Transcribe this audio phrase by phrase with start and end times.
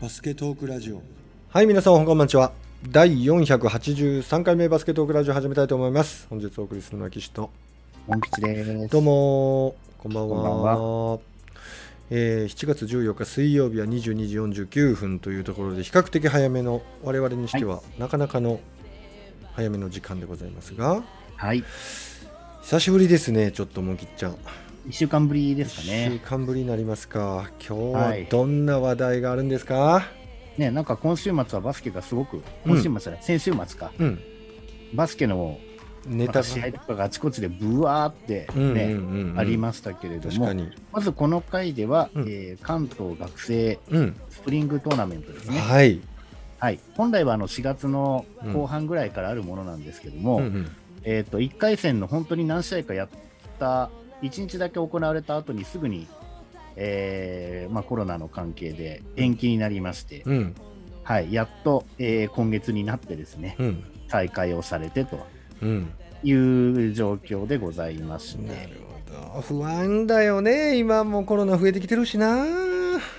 [0.00, 1.02] バスケトークラジオ
[1.50, 2.52] はい、皆さん、こんばんちは。
[2.88, 6.26] 第483回目バスケットークラジオ始めたいと思います。
[6.30, 7.50] 本日お送りするのは岸と。
[8.06, 8.88] モン吉です。
[8.88, 10.36] どうもこんばんは。
[10.36, 10.62] こんばん
[11.12, 11.18] は
[12.12, 18.58] えー7月14日水曜日は22時49分というところで比較的早めの我々にしてはなかなかの
[19.52, 21.02] 早めの時間でございますが
[21.36, 21.62] はい。
[22.62, 24.36] 久しぶりですねちょっともぎっちゃん
[24.88, 26.20] 一週間ぶりですか1週ね。
[26.24, 27.50] 間ぶりになりますか。
[27.66, 30.06] 今日ははいどんな話題があるんですか、
[30.56, 32.42] ね、なんか今週末はバスケがすごく、うん。
[32.64, 34.20] 今週末じゃない、先週末か、うん。
[34.94, 35.58] バスケの
[36.06, 39.38] ネタが試合とかがあちこちでブワーってうんうんね、うんうん。
[39.38, 40.70] ありましたけれども確か、に。
[40.92, 42.22] まずこの回では、うん。
[42.22, 44.16] えー関東学生うん。
[44.30, 45.58] スプリングトーナメントですね。
[45.58, 46.00] はい、
[46.58, 46.80] はい。
[46.96, 50.70] 本来はあの4月の後半ぐらいからあるものなんですけども、うんうん。
[51.04, 53.08] えっ、と、1回戦の本当に何試合かやっ
[53.58, 53.90] た、
[54.22, 56.06] 1日だけ行われた後にすぐに、
[56.76, 60.54] えーまあ、コロナの関係で延期になりまして、うん。
[61.02, 63.84] はい、やっと、えー今月になってですね、うん。
[64.08, 65.18] 再開をされてと
[65.62, 65.90] うん。
[66.22, 68.70] いう状況でございましなて、る
[69.32, 69.40] ほど。
[69.40, 70.76] 不安だよね。
[70.76, 72.44] 今もコロナ増えてきてるしな。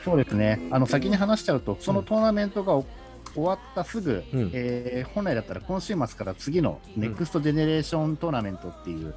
[0.05, 2.85] そうですね、あの先に話しちゃうと、そのトーナメントがお
[3.33, 4.51] 終わったすぐ、うん。
[4.53, 9.13] えー本来だったら今週末から次のネクストジェネレーショントーナメントっていう、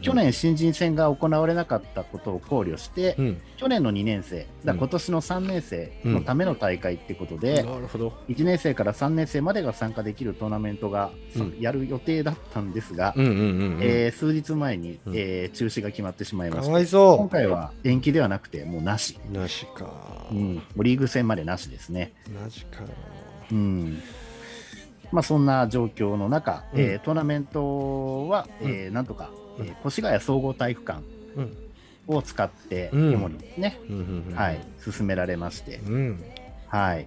[0.00, 3.40] 去年新人戦が行われなかったことを考慮して、うん。
[3.56, 8.12] 去年の2年生、だ今年の3年生のための大会ってことで、なるほど。
[8.28, 11.56] 1年生から3年生までが参加できるトーナメントが、うん。
[11.60, 15.16] やる予定だったんですが、数日前に、うん。
[15.16, 16.98] えー中止が決まってしまいまかした。
[16.98, 20.26] 今回は延期ではなくて、もうなし、うなしか。
[20.30, 22.12] うん、リーグ戦までなしですね。
[22.42, 22.84] なしか
[23.50, 24.02] うん。
[25.12, 26.80] まあ、そんな状況の中、うん。
[26.80, 31.02] えートーナメントは、えーなんとか、えー越谷総合体育館
[31.36, 31.56] うん。
[32.08, 33.14] を使って、うん。
[33.14, 34.34] 主にですね、うんうんうん。
[34.36, 36.22] はい、進められまして、うん。
[36.68, 37.06] はい、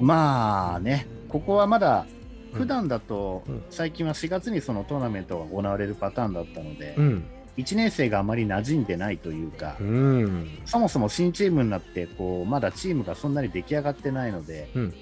[0.00, 2.06] まあね、ここはまだ、
[2.52, 2.58] うん。
[2.58, 3.62] 普段だと、うん。
[3.70, 7.24] 最近は4月にそのトーナメントが行われるパターンだったので、うん
[7.56, 10.58] 1年生があまり馴染んでないというか、うん。
[10.64, 14.94] そもそも新チームになってこう、まだチームがそんなに出来上がってないので、うん。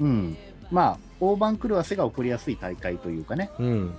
[0.00, 0.36] うん。
[0.70, 3.94] まあ、大番狂わせが起こりやすい大会というかね、うん。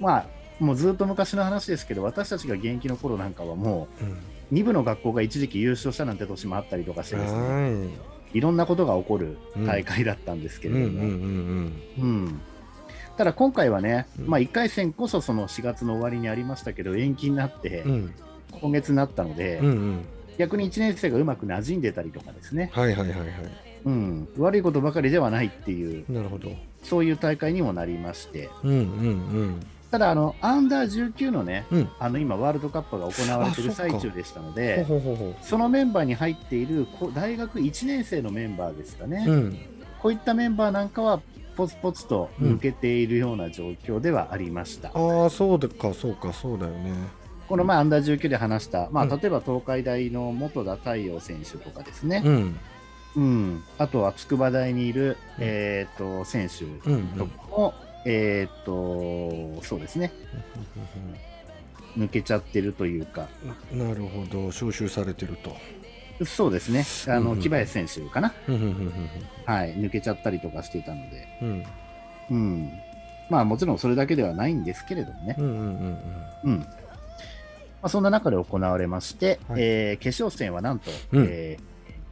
[0.00, 0.26] まあ、
[0.60, 3.88] もうずっと昔の話ですけど、私たちが現役の頃なんかはも
[4.50, 7.88] う、2部の学校が一時期優勝したなんて年もあったりとかしてですね、は
[8.34, 8.40] い。
[8.40, 11.02] ろんなことが起こる大会だったんですけれども、
[13.16, 14.26] ただ今回はね、うん。
[14.26, 18.14] まあ、1回戦こそその4月の終わりにありましたけど、延期になってう、ん。
[18.60, 20.04] 今月になったので、うんうん。
[20.38, 23.28] 逆に1年生がうまく馴染んでたりとかですね、はいはいはいはい。
[23.84, 26.50] うん、悪いことばかりではないっていう、なるほど。
[26.82, 31.78] そういう大会にもなりまして、うんうんただ、あのアンダー19のね、うん。
[31.80, 39.58] うんあの今、ワールドカップが行われている最中でしたのほうで、ほうほうほそのメンバーに入っているこ大学1年生のメンバーですかね、ううん。
[40.00, 41.20] こういったメンバーなんかは、
[41.56, 44.90] ポツポツと抜けているような状況ではありました。
[44.94, 46.92] ああそうだかそうかそうだよね。
[47.48, 49.10] この前、アンダー19で話した、まあ、うん。
[49.10, 52.56] 例えば東海大の元田太陽選手とかですね、うん。
[53.16, 53.64] うん。
[53.78, 57.74] あとは筑波大にいる、えー、と選手うんとかも、
[58.06, 58.64] えー、
[59.58, 60.12] とそうですね、
[61.98, 63.28] 抜けちゃってるというか、
[63.72, 64.48] なるほど。
[64.48, 65.54] 招集されてると
[66.24, 68.92] そうですね、あのうんうん木林選手かな、うんうんうん
[69.44, 71.64] はい、抜けちゃったりとかしていたので、うん。
[72.30, 72.70] うん、
[73.28, 75.98] まあもちろんそれだけではないんですけれどもね、うんうんうん
[76.44, 76.58] うん。
[76.60, 76.66] ま
[77.82, 79.62] あ、そんな中で行われまして、はい。
[79.62, 81.26] えー決勝戦はなんと、うん。
[81.28, 81.62] えー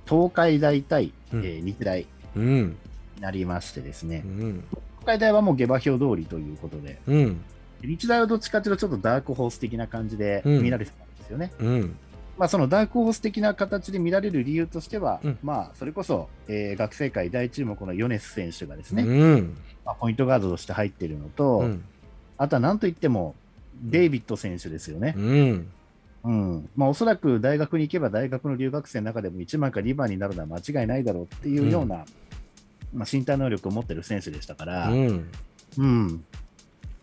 [0.08, 1.40] 東海大対、うん。
[1.44, 2.74] えー日大に
[3.20, 4.64] なりましてですね、うん。
[5.00, 7.40] 東海大はもう下馬評通りということで、うん。
[7.82, 10.62] 日大はどっちかというとちょっとダークホース的な感じでうん。
[10.62, 11.52] 見られてたんですよね。
[11.60, 11.96] うん
[12.40, 15.38] まあ、そのダークホース的な形で見られる理由としては、うん。
[15.42, 19.56] まあ、それこそ、えー学生界大注目の米津選手がですね、うん。
[19.84, 21.84] まあ、ポイントガードとして入っているのと、うん。
[22.38, 23.34] あとはなんといっても、
[23.82, 25.12] デイビッド選手ですよね。
[25.18, 25.72] うん。
[26.24, 26.70] うん。
[26.76, 32.06] まあ、おそらく大学に行けば大学の留学生の中でも1番か2番になるのは間違いないだろうっていうような、
[32.94, 35.30] まあ、身体能力を持ってる選手でしたから、うん。
[35.76, 36.24] うん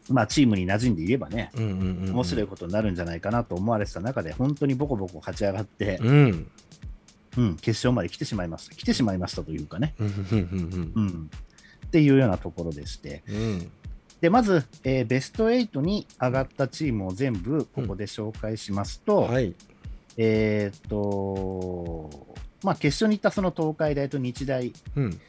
[0.10, 6.52] まあ、チームに馴染んでいればね、うんうんうん面白いことになるんじゃないかなと思われてた中で、本当にボコボコ勝ち上がって、うん。
[7.38, 8.76] うん、決勝まで来てしまいました。
[8.76, 11.30] 来てしまいましたというかね、うん
[11.86, 13.72] っていうようなところでして、うん。
[14.20, 19.54] でまず、えーベスト8に上がったチームを全部ここで紹介しますと、はい。
[20.18, 22.10] えーっと、
[22.64, 25.20] まあ、決勝に行ったその東海大と日大、うん。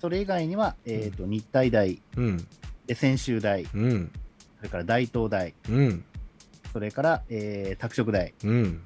[0.00, 2.46] それ以外には、えーっと日体大、うん。
[2.86, 4.12] で専修大、うん。
[4.12, 4.23] そ
[4.64, 6.04] れから大東大、うん
[6.72, 8.80] それから、えー拓殖大、うん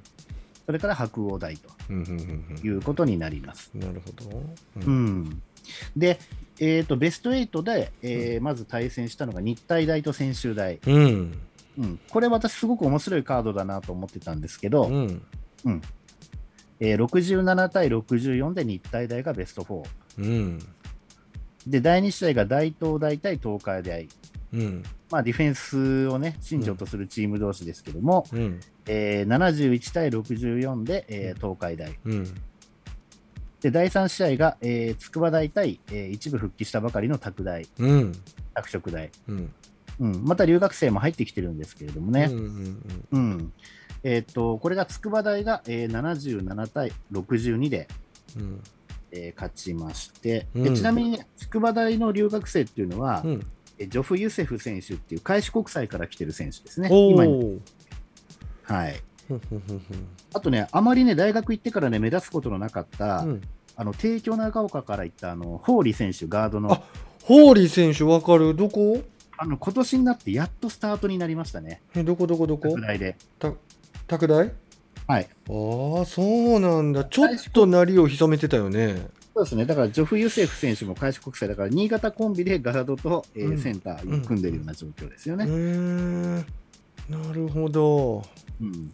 [0.65, 3.71] それから白鴎大とうんうんうんいうことになります。
[3.73, 4.39] うんなるほど。
[4.77, 5.41] ううん
[5.95, 6.19] で、
[6.59, 10.79] えーと、ベスト8で、えーまず対戦したのが日体大と専修大。
[10.85, 11.33] うん。
[11.79, 15.21] うん、これ私すごく面白いカードだなと思ってたんですけど、うん。
[16.79, 19.83] えー67対64で日体大がベスト4。
[20.19, 20.59] うん。
[21.65, 24.07] で、第2試合が大東大対東海大。
[24.53, 24.83] うん。
[25.11, 28.59] まあ、ディフェンスをね、信条とするチーム同士ですけども、うん。
[28.87, 31.97] えー71対64で、えー東海大。
[32.05, 32.23] うん。
[33.61, 38.11] で、第3試合が、えー筑波大対、えー一部復帰したばかりの拓大、うん。
[38.53, 39.11] 拓殖大。
[39.27, 39.53] うん。
[39.99, 42.29] うん、また留学生も入ってきてるんですけれどもね。
[43.11, 43.51] うん。
[44.03, 47.87] えーっと、これが筑波大が、えー77対62で、
[48.37, 48.61] うん。
[49.11, 53.45] えー勝ちまして、うんでちなみにね、筑波大の留学生っていうのは、うん。
[53.79, 56.89] えジョフ・ユセフ選手っていう開志国際から来てる選手ですね。
[56.91, 57.23] お今。
[58.63, 59.01] はい。
[60.33, 63.41] あとね、あまりね、大学行ってからね、目立つことのなかった、うん。
[63.75, 66.81] あの帝京長岡から行ったあのホーリー選手、ガードのあ、
[67.23, 69.01] ホーリー選手わかるどこ？
[69.37, 72.69] あの今年になってやっとスタートになりましたね、え、どこどこどこ？
[72.71, 73.15] 拡大で。
[73.39, 73.53] た、
[74.05, 74.51] 拓大？
[75.07, 77.05] はい、ああ、そうなんだ。
[77.05, 79.07] ちょっと鳴りを潜めてたよね。
[79.39, 85.45] そうですね、だからジョフ・ユセフ選手も開志国際だから、新潟コンビでガードと、えーうんセンターを組んでるような状況ですよね。
[85.45, 86.35] うーん。
[87.09, 88.21] なるほど。
[88.59, 88.91] うん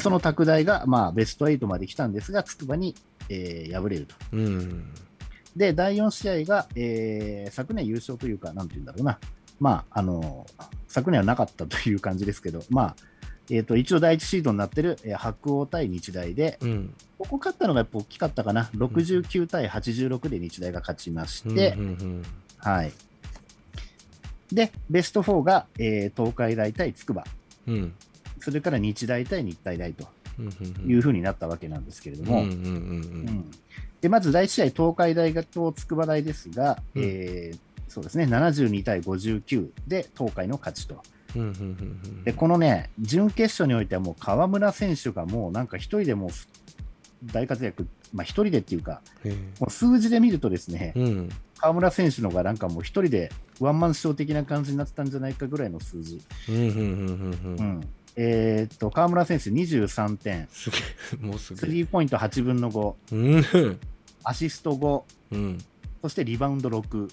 [0.00, 2.94] その拓大が、まあ、ベスト8まで来たんですが、筑波に、
[3.28, 4.14] えー敗れると。
[4.32, 4.94] うん。
[5.54, 9.18] で、第4試合が、えー昨年優勝というか、なんていうんだろうな、
[9.58, 10.46] まあ、あの
[10.88, 12.96] 昨年はなかったという感じですけど、まあ、
[13.50, 16.94] えー、と一応第1シードになってる、えー白鴎対日大で、うん。
[17.18, 22.22] ここ勝ったのがやっぱ大きかったかな、69対86で日大が勝ちまして、うんうん
[22.58, 22.92] はい。
[24.52, 27.24] で、ベスト4が、えー東海大対筑波、
[27.66, 27.74] うん。
[27.74, 27.92] うん。
[28.40, 30.08] それから日大対日体大と
[30.38, 32.70] うんうんいうふうになったわけなんですけれども、うんうんうんう
[33.30, 33.50] ん
[34.00, 37.58] でまず第1試合、東海大学と筑波大ですが、うんえー
[37.90, 41.02] そうですね、72対59で東海の勝ちと。
[42.24, 46.30] で、このね、準決勝においてはもう河村選手がもうなんか一人でもう
[47.24, 49.30] 大活躍、まあ一人でっていうか、へ
[49.60, 51.28] もう数字で見るとですね、えうん。
[51.58, 53.30] 河村選手のがなんかもう一人で
[53.60, 56.20] ワンマンショー的な感じになってたんじゃないかぐらいの数字。
[58.16, 60.48] えーっと、河村選手23点、
[61.56, 61.66] ス。
[61.66, 63.78] リーポイント8分の5、うん。
[64.24, 65.02] アシスト5、
[65.32, 65.58] うん。
[66.02, 67.08] そしてリバウンド6。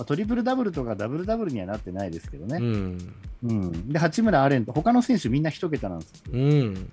[0.00, 0.02] うん。
[0.02, 2.58] まあ、トリプルダブルとかダブルダブルにはなってないですけどうね。
[2.58, 3.14] ん。
[3.44, 3.92] うん。
[3.92, 6.32] で、八村アレンと、他の選手みんな一桁なんですよ。
[6.32, 6.92] うん。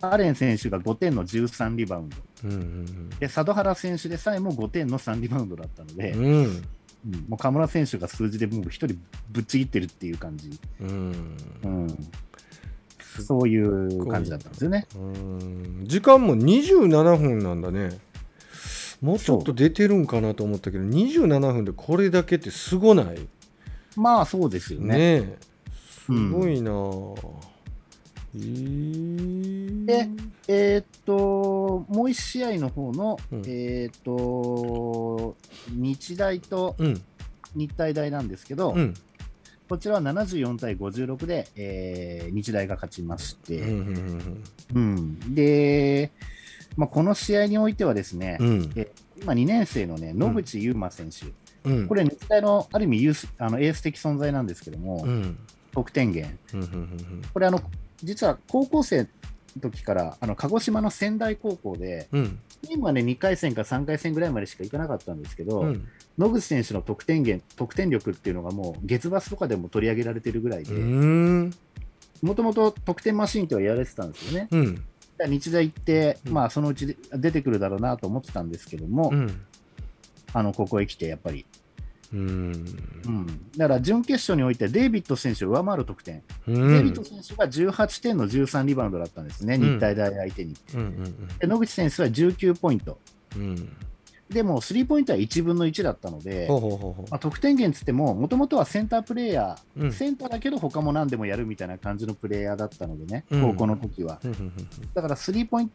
[0.00, 2.16] アレン選手が5点の13リバウンド。
[2.44, 6.24] うんうんで、佐渡原選手でさえも5点の3リバウンドだったので、うん。
[6.24, 6.62] うん
[7.28, 8.98] もう河村選手が数字でもう一人
[9.30, 10.50] ぶっちぎってるっていう感じ。
[10.80, 11.36] うん。
[11.62, 12.08] うん。
[13.22, 14.86] そういう感じだったんですよね。
[14.96, 17.98] うん時間も27分なんだね。
[19.00, 23.18] もうちょっと出てるんかなと思ったけど、27分でこれだけってすごない？
[23.96, 24.96] まあそうですよね。
[24.98, 25.36] ねえ。
[26.06, 27.16] すごいなぁ。
[28.34, 30.08] えーで
[30.48, 35.36] えーっと、もう一試合の方の、うんえーっと、
[35.70, 37.02] 日大とうん。
[37.54, 38.94] 日体大なんですけど、うん。
[39.68, 44.38] こちらは74対56で、えー日大が勝ちまして、うん。
[44.74, 44.78] うん。
[44.78, 46.10] うんで、
[46.76, 48.72] まあ、この試合においてはですね、うん。
[48.76, 48.90] え
[49.20, 51.26] 今2年生のね、野口優馬選手、
[51.68, 51.88] うん。
[51.88, 55.38] これ、日大のある意味ユースあのエース的存在なんですけども、うん。
[55.72, 56.36] 得点源。
[57.32, 57.60] これあの、
[58.02, 59.08] 実は高校生
[59.56, 62.38] の時からあの鹿児島の仙台高校で、うん。
[62.62, 65.88] チームはね、2回戦か3回戦ぐらいまでしか行かなかったんですけど、うん。
[66.18, 71.52] 野口選手の得点源、得点力っていうのがもう月バスとかでも取り上げられてるぐらいで、うん。
[72.22, 74.48] もともと得点マシーンとは言われてたんですよね。
[75.18, 75.30] うん。
[75.30, 79.46] 日大行って、うんまあ、そのうちで出てくるだろうなと思ってたんですけども、うん。
[80.32, 81.46] あのここへ来て、やっぱり、
[82.12, 82.20] うん。
[83.06, 87.04] うん、だから準決勝において、デイビッド選手を上回る得点、うデイビッドん。
[87.04, 90.54] 選手が18点の13リバウンドだったんですね、うん日体大相手に。
[90.74, 91.28] うん。
[91.38, 92.98] で野口選手は19ポイント、
[93.36, 93.68] うん。
[94.30, 99.84] でもスリーポイントは1分の1だったので、ほうほうほうほまあ、得点源つっても、もともとはセンタープレーヤー、う。
[99.84, 99.92] うん。
[99.92, 104.20] センターだけど他も何でもやるみたいな感じのプレーヤーだったのでね、うん高校の時は。
[104.94, 105.70] だからスリーポイン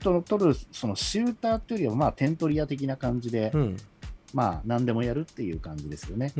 [0.00, 3.76] トの取るそのシューターというよりは、まあ、点取り屋的な感じで、うん。
[4.32, 6.32] まあ、何でもやるっていう感じですよね。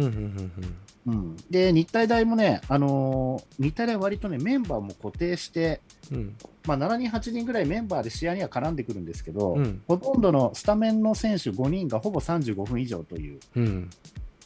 [1.48, 5.80] で、日体大もね、あのー日体大は割とね、メンバーも固定して、
[6.10, 6.36] うん。
[6.66, 9.82] まあ、7人、8人ぐらいメンバーで試合には絡んでくるんですけど、うん。
[9.86, 13.90] ほとんどのスタメンの選手5人がほぼ35分以上という、うん。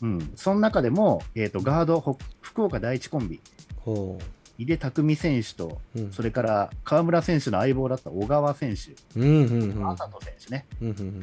[0.00, 3.40] うん、その中でも、えー、とガード、ほ福岡第一コンビ、
[3.76, 4.18] ほ
[4.56, 6.12] 井出拓実選手と、うん。
[6.12, 9.96] それから河村選手の相棒だった小川選手、うんうんうん。
[10.20, 11.20] 選手ね、うんうん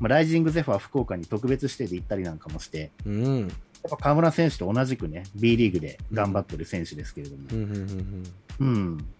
[0.00, 3.40] まあ、ライジングゼファー福岡に特別指定で行ったりなんかもして、うんうん。
[3.40, 3.50] やっ
[3.90, 8.22] ぱ河村選手と同じくね、B リーグで頑張ってる選手ですけれども、うんうんうんうん、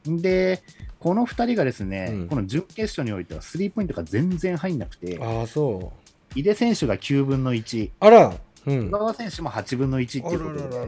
[0.07, 0.63] で、
[1.01, 2.29] この2人がですね、うん。
[2.29, 5.93] この準決勝においてはスリーポイントが全然入んなくて、ああそ
[6.35, 8.35] 井出選手が9分の1、うあら。
[8.67, 8.91] うん。
[8.91, 10.87] 小川選手も8分の1っていうことで、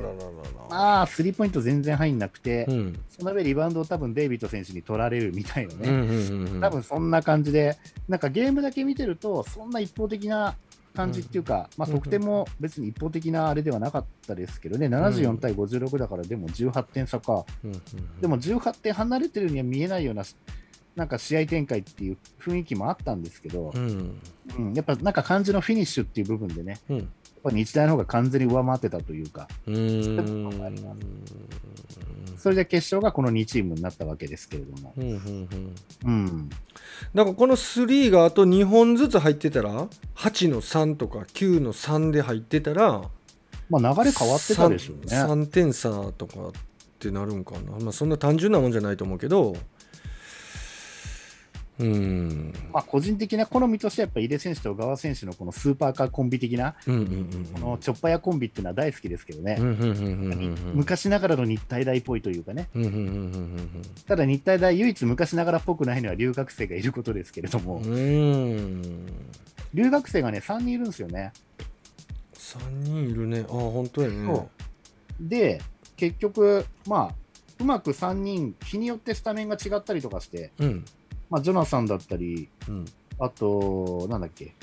[0.70, 3.00] まあ、スリーポイント全然入んなくて、うん。
[3.08, 6.60] その上リバウンドを多分デイビッド選手に取られるみたいなね、うんうんうんうん。
[6.60, 7.76] 多分そんな感じで、
[8.08, 10.56] なんかゲームだけ見てると、そんな一方的な
[10.96, 17.44] 感じっていうか、まあ、うん得点も別に一方的なあれではなかったですけどね、74対56だから、でも18点差か、
[18.20, 20.24] でも18点離れてるには見えないような、
[20.96, 24.20] なんか試合展開っていう雰囲気もあったんですけどう、ん。
[24.58, 26.78] うん、やっぱなんか感じのフィニッシュっていう部分でね、
[27.42, 29.70] ぱ日大の方が完全に上回ってたというか、う
[32.38, 35.74] それで決勝がこの2チームになったわけですけれども、うんうんうん。
[36.04, 36.50] うん、
[37.14, 43.10] だからこの3があと2本ずつ入ってたら8の3とか9の3で入ってたら
[43.68, 45.16] まあ、流れ変わってたでしょうね。
[45.16, 46.52] 3, 3点差とかっ
[46.98, 49.56] てなるんかな、まあ、そんな単純なもんじゃないと思うけど
[51.78, 52.52] うん。
[52.72, 59.58] まあ、個人的な好みとしてはやっぱ井出選手と小川選手のこのスーパーカーコンビ的なうんうんうんこのチョッパヤコンビっていうのは大好きですけどね、
[60.74, 62.68] 昔ながらの日体大っぽいというかね。
[62.74, 69.06] うんうんうんうんただ日体大唯一昔ながらっぽくないのは留学生がいることですけれども、うんうん
[69.74, 71.32] 留学生がね3人いるんですよね。
[72.34, 73.44] 3人いるね。
[73.48, 74.26] あ本当やね。
[74.26, 74.48] そ
[75.20, 75.60] で
[75.96, 77.14] 結局まあ
[77.58, 80.84] うまく3人日によってスタメンが違ったりとかして、うん
[81.30, 82.84] まあ、ジョナサンだったりうん。
[83.18, 84.54] あとなんだっけ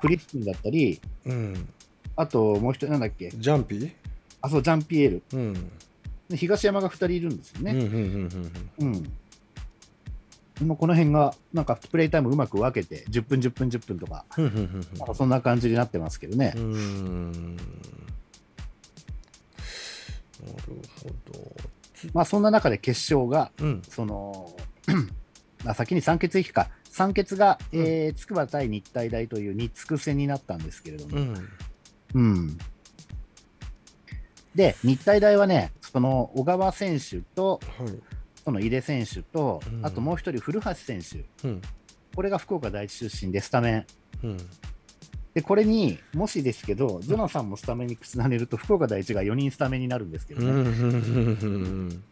[0.00, 1.68] クリスティンだったりうん。
[2.16, 3.30] あともう一人なんだっけ。
[3.30, 3.92] ジャンピー？
[4.40, 5.22] あそうジャンピエール。
[5.32, 5.52] うん。
[6.28, 7.72] で東山が2人いるんですよね、
[8.78, 9.10] うん。
[10.66, 14.26] もうこの辺が、なんかプレイタイムうまく分けて、10分、10分、10分とか、
[15.06, 16.52] かそんな感じになってますけどね。
[16.54, 16.66] なる
[21.00, 21.56] ほど。
[22.12, 23.82] まあそんな中で決勝が、うん。
[23.88, 24.54] その、
[25.64, 31.48] あ先に三欠行きか、三欠が、えー筑波対日体大という日筑戦になったんですけれども、うん。
[32.14, 32.58] うん。
[34.54, 37.88] で、日体大はね、その小川選手と、はい。
[38.44, 39.86] その井出選手とう、ん。
[39.86, 41.62] あともう一人、古橋選手、うん。
[42.14, 43.86] これが福岡第一出身でスタメン。
[44.24, 44.36] うん。
[45.34, 50.56] で、これにもしですけど、ジョナサンもスタメンに重ねると、福岡第一が4人スタメンになるんですけどね、うん。
[50.56, 50.64] うん。
[50.64, 51.46] う
[51.94, 52.02] ん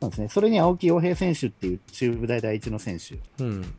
[0.00, 0.28] そうですね。
[0.28, 3.74] それに青木洋平選手っていう中部大第一の選手うん。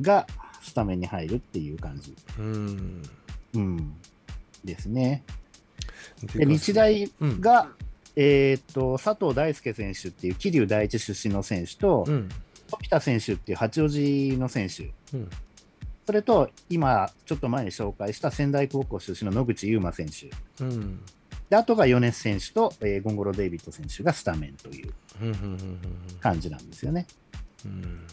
[0.00, 0.26] が
[0.62, 3.02] スタメンに入るっていう感じ、うん。
[3.54, 3.94] うん、
[4.64, 5.22] ですね。
[6.34, 7.40] で日大うん。
[7.40, 7.70] が、
[8.16, 12.28] えーっと佐藤大輔選手っていう桐生第一出身の選手と、うん。
[12.70, 15.30] 富田選手っていう八王子の選手、うん。
[16.06, 20.30] それと今、ちょっと前に紹介した仙台高校出身の野口優馬選手、
[20.64, 21.00] うん
[21.50, 24.92] であとが米津選手と、えーゴンゴロデイビッド選手がスタメンという
[26.20, 27.06] 感じなんですよね。
[27.64, 28.06] うん。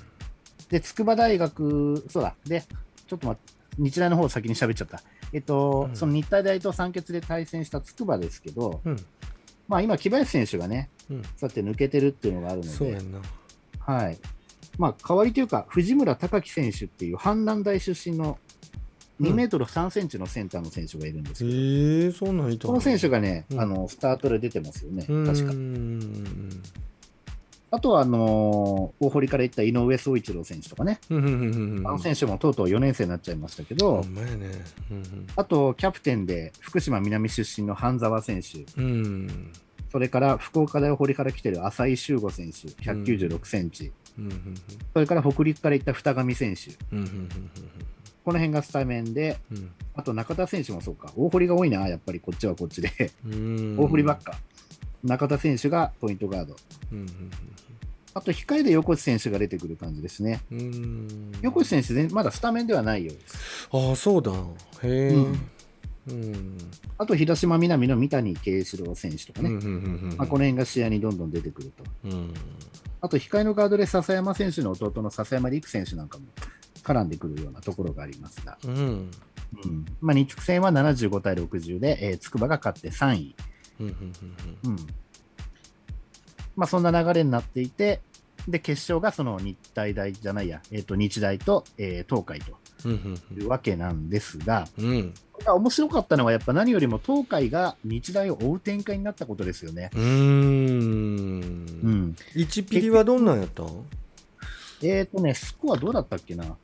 [0.70, 2.64] で、筑波大学、そうだ、で、
[3.06, 5.02] ちょっと待って、日大の方を先に喋っちゃった。
[5.32, 5.96] えっと、うん。
[5.96, 8.98] その日体大と三欠で対戦した筑波ですけど、うん。
[9.68, 11.22] まあ今、木林選手がね、うん。
[11.22, 12.98] そうやって抜けてるっていうのがあるので、
[13.80, 14.18] はい。
[14.80, 18.40] まあ、代わりというか、藤村隆樹選手っていう阪南大出身の
[19.22, 23.60] 2メートル3センチのセンターの選手がいるんですえけど、ー、そんなんいたこの選手がね、うん。
[23.60, 25.26] あのスタートで出てますよね、うん。
[25.26, 25.52] 確か。
[25.52, 26.64] うん
[27.70, 31.88] あとは、あのー大堀から行った井上宗一郎選手とかね、うんうんうんうん。
[31.88, 34.52] あの選手もとうとう4年生になっちゃいましたけど、ほんまやね。
[34.90, 38.86] うんあと、キャプテンで福島南出身の半沢選手、うん。
[38.86, 39.52] うん
[39.92, 44.56] それから福岡大堀から来てる浅井修吾選手、196センチ、うんうん
[44.94, 47.30] それから北陸から行った二上選手、うんうん
[48.28, 49.72] この辺がスタメンで、うん。
[49.96, 52.92] あと中田選手もそうか、大堀が多いな、やっぱりこっちはこっちで、
[53.26, 53.78] うん。
[53.80, 54.38] 大堀ばっか。
[55.02, 56.58] 中田選手がポイントガード。
[56.92, 57.06] うん。
[58.14, 60.42] あと、控えで横地選手が出てくる感じですね。
[60.52, 60.60] うん。
[60.60, 63.70] うん横地選手全、まだスタメンではないようです。
[63.72, 64.34] ああそうだ。
[64.34, 64.36] へ
[64.84, 65.08] え。
[65.08, 65.40] うん。
[66.10, 66.58] うん。
[66.98, 70.18] あと、広島南の三谷慶志郎選手とかね、うんうんうんうん。
[70.18, 71.86] まあ、この辺が試合にどんどん出てくると。
[72.04, 72.34] うん。
[73.00, 76.26] あと、控えのガードで笹山選手の弟の笹山陸選手なんかも
[76.88, 78.72] 絡んでくるようなところがありますが、うん。
[78.74, 79.86] うん。
[80.00, 83.36] まあ、日畜戦は75対60で、えー筑波が勝って3位。
[83.82, 83.94] うんうん
[84.64, 84.78] うん
[86.56, 88.02] まあ、そんな流れになっていて、
[88.48, 92.58] で決勝がその日体大じゃないや、えー、と日大と、えー東海と。
[92.86, 95.14] うんうんいうわけなんですが、うん。
[95.48, 99.90] 面白かったのは、やっぱ何よりも東海が日大を追う展開になったことですよね。
[99.94, 101.42] うーん。
[101.84, 103.84] うん、1ピリはどんなんやったん？
[104.84, 106.56] えっ、とね、スコアどうだったっけな？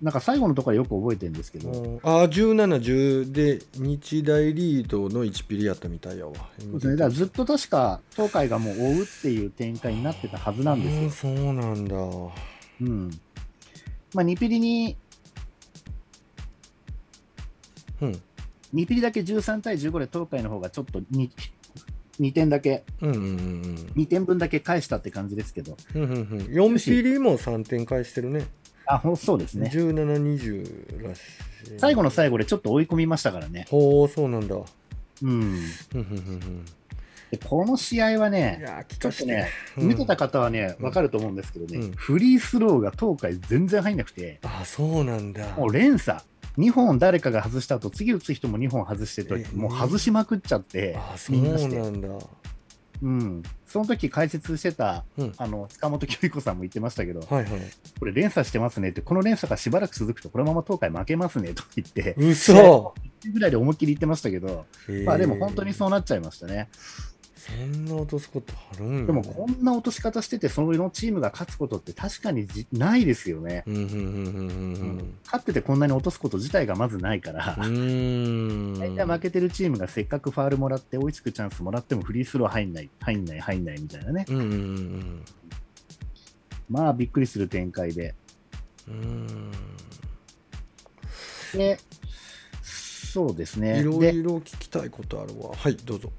[0.00, 6.32] なんか最後のところはよく覚えてるんですけど、ああ17、10で日大リードの1ピリやったみたいやわ。
[6.58, 11.32] そうですね、だからずっと確か東海がもう追うっていう展開になってたはずなんですよ。
[11.32, 11.96] うんそうなんだ。
[12.80, 13.10] うん。
[14.14, 14.96] まあ、2ピリに、
[18.00, 18.22] うん
[18.74, 21.30] 2ピリだけ13対15で東海の方がちょっと 2,
[22.20, 28.46] 2点だけ、うんうんうん2点分だけ返したって感じですけど、うんうんうんうん4ピリも3点返してるね。
[28.88, 29.70] あ、ほんそうですね。
[29.72, 29.94] 17、
[30.38, 31.22] 20らしい。
[31.78, 33.66] 最後の最後でちょっと追い込みましたからね。
[33.70, 34.56] ほう、そうなんだ。
[35.22, 35.60] うん
[37.48, 39.24] この試合はいね、ちょかして。
[39.24, 45.46] っとね、うん見てた方はね、わかると思うんですけどね、うんフリースローが東海全然入んなくて、あ、そうなんだ。
[45.56, 46.20] もう連鎖、
[46.56, 52.08] 2本誰かが外した後、次打つ人も2本外してるとえもう外しまくっちゃってあ、、そうなんだ。
[53.02, 57.60] うん、その時解説してた、うんあの塚本清彦さんも言ってましたけど、はいはい。
[57.98, 62.94] これ連鎖してますねって、この連鎖がしばらく続くと、このまま東海負けますねとか言って、嘘
[63.32, 64.66] ぐらいで思いっきり言ってましたけど、
[65.04, 65.74] まあでも本当にう。
[65.74, 66.68] そうなっちゃいましたね。
[67.48, 73.64] そんな落とすことあるんでもこんな落とし方してて、そのチームが勝つことって確かにじないですよね。
[75.24, 77.56] 勝っててこんなに落とすこと自体がまずないから。
[77.58, 84.26] 大体負けてるチームがせっかくファールもらって追いつくチャンスもらってもフリースロー入んない、入んない、入んないみたいなね。
[86.68, 88.14] まあびっくりする展開で。
[91.54, 91.78] で、
[92.62, 93.80] そうですね。
[93.80, 95.54] いろでいろ聞きたいことあるわ。
[95.56, 96.12] はい、どうぞ。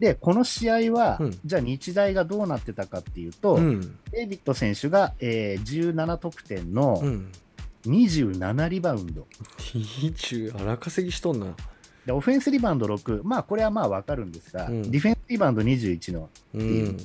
[0.00, 3.98] で、この試合は、うんじゃあ日大がどうなってたかっていうと、うん。
[4.10, 7.32] デイビッド選手が、えー17得点のうん。
[7.86, 9.26] 27リバウンド。
[9.58, 11.54] 20荒稼ぎしとんな。
[12.04, 16.96] でオフェンスリバウンド6、まあこれはまあ分かるんですが、うんディフェンスリバウンド21の、うん。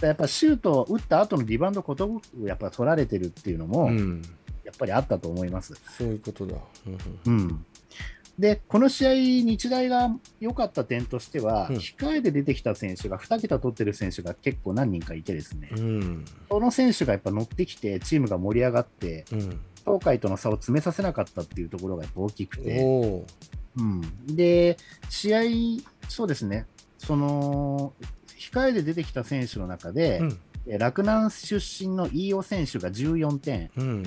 [0.00, 4.22] やっぱシュートを打った後のリバウンドことごくやっぱ取られてるっていうのも、うん。
[4.64, 5.74] やっぱりあったと思います。
[5.96, 6.56] そういうことだ。
[7.26, 7.64] うんうん、
[8.38, 16.24] で、この試合、日大が良かった点としては、うん控えで出てきた選手が、2桁取ってる選手が結構何人かいてですね、うん。
[16.48, 19.60] その選手がやっぱ乗ってきて、チームが盛り上がって、うん。
[19.84, 23.24] 東海との差を詰めさせなかったっていうところがやっぱ大きくて。
[23.76, 24.76] うん、で、
[25.08, 25.40] 試合、
[26.08, 26.66] そうですね、
[26.98, 27.92] その、
[28.38, 30.38] 控えで出てきた選手の中で、うん。
[30.66, 34.02] え洛南出身の飯尾選手が14点、うん。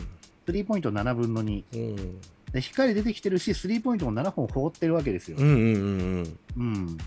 [0.45, 2.21] スリーポイント7分の2、うん。
[2.53, 5.37] で控えで出てきてるし、スリーポイントも7本放ってるわけですよ。
[5.39, 6.97] うんうんうんうん、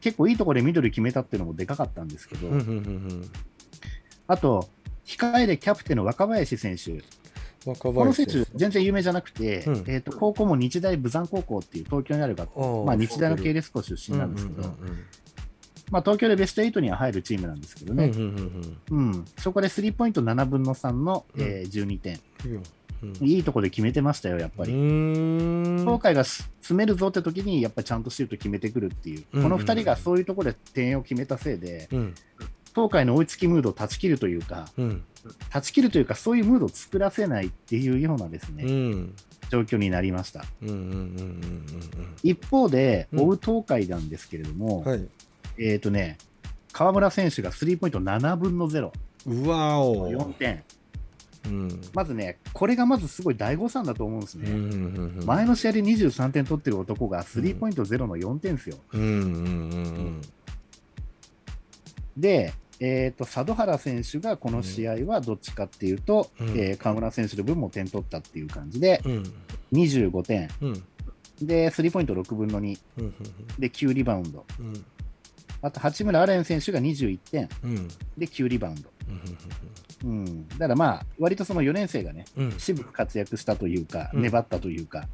[0.00, 2.60] 結構いいところで緑決めたっていうのもでかかったんですけど、うん。
[2.60, 3.30] うんうんうん
[4.28, 4.68] あと、
[5.04, 7.00] 控えでキャプテンの若林選手、
[7.64, 9.74] 若この選林手、全然有名じゃなくて、うん。
[9.86, 14.68] えー、と高校も日大武山高校っていう東京にある学校、まあ、日大の系列校出身なんですけど、
[15.90, 18.80] まあ、東京でベスト8には入るチームなんですけどうんうんうね、ん。
[18.90, 19.24] うん。
[19.38, 21.42] そこでスリーポイント7分の3の、うん。
[21.42, 22.62] えー12点、うん
[23.20, 24.72] いいところで決めてましたよ、やっぱうり。
[24.72, 29.42] 東海が詰めるぞって時に、やっぱりちゃんとシュート決めてくるっていう、うん。
[29.42, 32.14] この2人がそういうところで点を決めたせいで、うん。
[32.74, 35.04] 東海の追いつきムードを断ち切るというか、うん。
[35.50, 39.14] 断ち切るというか、そういうムードを作らせないっていうようなですね、うん。
[39.50, 40.44] 状況になりました。
[40.62, 41.62] うんうんうん
[42.22, 43.20] 一方で、うん。
[43.20, 45.08] 追う東海なんですけれども、うんはい。
[45.58, 46.18] えっ、とね、
[46.72, 48.90] 河村選手がスリーポイント7分の0、
[49.26, 50.08] うわお。
[50.10, 50.62] 4点。
[51.46, 51.80] うん。
[51.94, 54.50] まずね、これがまずすごい大誤算だと思うんですね。
[54.50, 58.76] うんうんうん前の試合で23点取ってる男がスリーポイント0の4点ですよ。
[58.92, 60.20] うんうんうん
[62.16, 66.48] で、えー、と佐渡原選手がこの試合はどっちかっていうと、うん。
[66.50, 69.32] えー河村選手の分も点取ったっていう感じで、うん。
[69.72, 70.84] 25点、うん。
[71.42, 73.14] で、スリーポイント6分の2、うん
[73.58, 74.44] で、9リバウンド。
[74.58, 74.84] うん。
[75.62, 77.88] あと、八村アレン選手が21点、うん。
[78.16, 78.90] で、9リバウンド。
[80.04, 82.54] うん、だからまあ、割とその4年生がね、うん。
[82.58, 84.22] 渋く活躍したというか、うん。
[84.22, 85.08] 粘ったというか、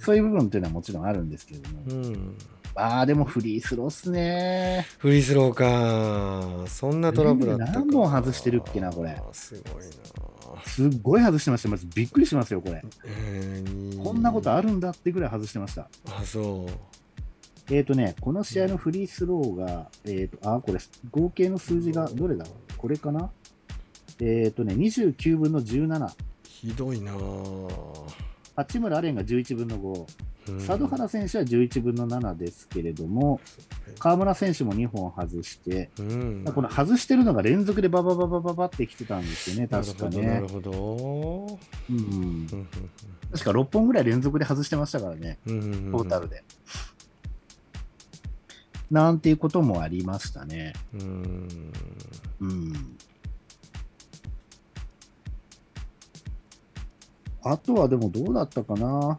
[0.00, 2.38] そういう部分っていうのはもちろんあるんですけれども、うん。
[2.74, 4.86] ああ、でもフリースローっすね。
[4.98, 6.68] フリースローか。
[6.68, 9.20] そんなトラブル何本外してるっけなこれ。
[9.32, 10.62] すごいな。
[10.64, 11.68] すっごい外してました。
[11.68, 12.82] まずびっくりしますよ、これ。
[13.04, 14.02] えー。
[14.02, 15.88] こんなことあるんだってぐらい外してました。
[16.06, 17.74] あそう。
[17.74, 20.78] えっ、とね、この試合のフリースローが、えっ、と、あ、これ、
[21.10, 22.46] 合計の数字がどれだ？
[22.78, 23.30] これかな？
[24.20, 26.10] えっ、とね、29分の17。
[26.44, 27.12] ひどいな
[28.56, 30.00] 八村アレンが11分の5。
[30.00, 30.06] うん
[30.66, 33.38] 佐渡原選手は11分の7ですけれども、
[33.98, 40.48] 河村選手も2本外して、うんこの外してるのが連続でババババババってきてたんですよね、確かねなる。
[40.48, 41.58] ほど
[41.90, 42.46] うん、
[43.30, 46.42] 確か6本ぐらい連続で外してましたからね、トータルで。
[48.90, 50.72] なんていうこともありましたね。
[50.94, 51.72] うん
[52.40, 52.72] うん。
[57.50, 59.18] あとはでもどうだったかな。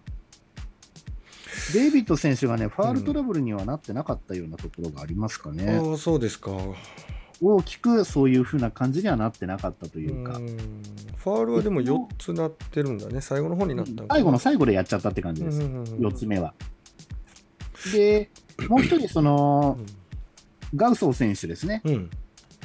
[1.73, 5.77] デイビッド選手がね、ファールトラブルにはなってなかったようなところがありますかね。
[5.77, 6.51] ああそうですか。
[7.41, 10.57] 大きくそういうふうな感じにはなってなかったというか、うん。
[11.15, 13.21] ファールはでも4つなってるんだね。
[13.21, 16.53] 最後の方になった最後の最後でやっちゃったって感じです、うんうんうん4つ目は。
[17.93, 18.29] で、
[18.67, 19.77] もう一人、その、
[20.75, 22.09] ガウソー選手ですね、うん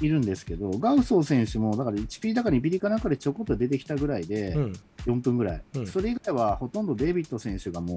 [0.00, 4.72] いるんですけど、ガウソー選手も、だから1ピリだか2ピリかなんかでちょこっと出てきたぐらいで、うん。
[5.06, 5.86] 4分ぐらい、うん。
[5.86, 7.96] それ以外はほとんどデイビッド選手がも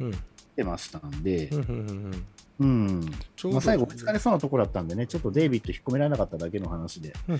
[0.00, 0.12] ううん。
[0.56, 1.48] 出ましたんで。
[2.60, 3.00] う、ん
[3.44, 7.34] まあ、最後、疲れそうなところだったんでね、ちょっとデイビッド引っ込められなかっただけの話で、う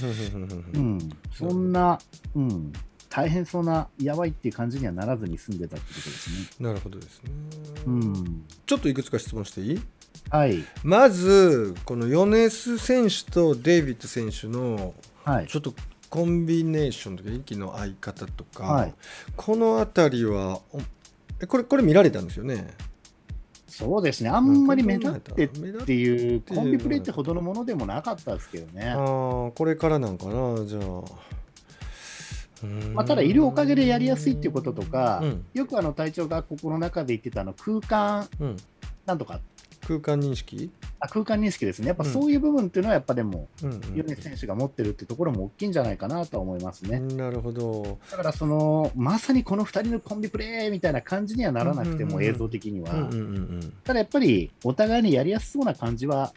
[0.78, 0.98] ん、
[1.32, 1.98] そんな、
[2.36, 2.72] うん、
[3.08, 6.66] 大変そうな、やばいっていう感じにはならずに済んでたってことですね。
[6.66, 7.30] なるほどですね。
[7.86, 9.80] うん、ちょっといくつか質問していい？
[10.30, 15.74] はい、まずこのヨネス選手とデイビッド選手のはい、ちょっと
[16.08, 18.94] コンビネーションとか息の合い方とか、はい。
[19.36, 20.60] この辺りは
[21.46, 22.74] これこれ見られたんですよね？
[23.66, 28.88] そうですね、あんまり目立ってっていう、てコンビプレーってほどのものでもなかったですけどね。
[28.90, 30.64] あーこれからなんかな？
[30.64, 30.82] じゃあ。
[32.92, 35.46] まあ、ただ、いるおかげでやりやすいっていうこととか、うん。
[35.54, 38.56] よくあの隊長がここの中で言ってたあの空間うん、
[39.06, 39.40] なんとか、
[39.86, 42.12] 空間認識、あ空間認識ですね、やっぱうん。
[42.12, 47.00] そういう部分っていうのは、やっぱでも、うんうん選手が持ってるってところも大きいんじゃないかなとは思いますね。
[47.00, 53.08] なるほど、だからその、まさにこの2人のコンビプレーみたいな感じにはならなくても、映像的には、
[53.84, 56.32] ただやっぱりお互いにやりやすそうな感じは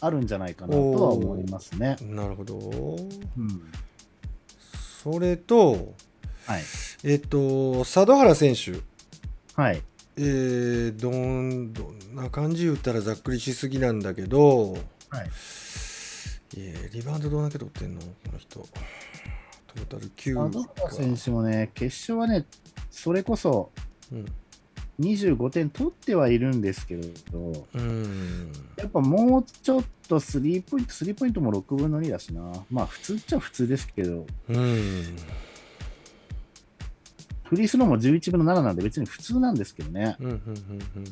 [0.00, 1.96] あるんじゃないかなとは思いますね。
[2.00, 2.56] うん、なるほど。
[2.58, 3.62] うん。
[5.02, 5.94] それと
[6.46, 6.62] はい、
[7.04, 8.72] えっと佐渡原選手。
[9.54, 9.82] はい、
[10.16, 14.80] えー、どんどんな感じ言ったらざっくりしすぎなんだけど、はい、
[16.56, 18.00] えーリバウンドどんだけ取ってんの？
[18.00, 18.60] この人。
[18.60, 22.46] トータル9佐渡原選手もね、決勝はね、
[22.90, 23.72] それこそ
[24.12, 24.26] うん。
[25.00, 28.52] 25点取ってはいるんですけれど、うん。
[28.76, 35.16] やっぱもうちょっとスリーポイント、スリーポイントも6分の2だしな、まあ普通っちゃ普通ですけど、うん。
[37.42, 40.16] フリースローも11分の7なんで別に普通なんですけどね。
[40.20, 41.04] うんうんうんうん、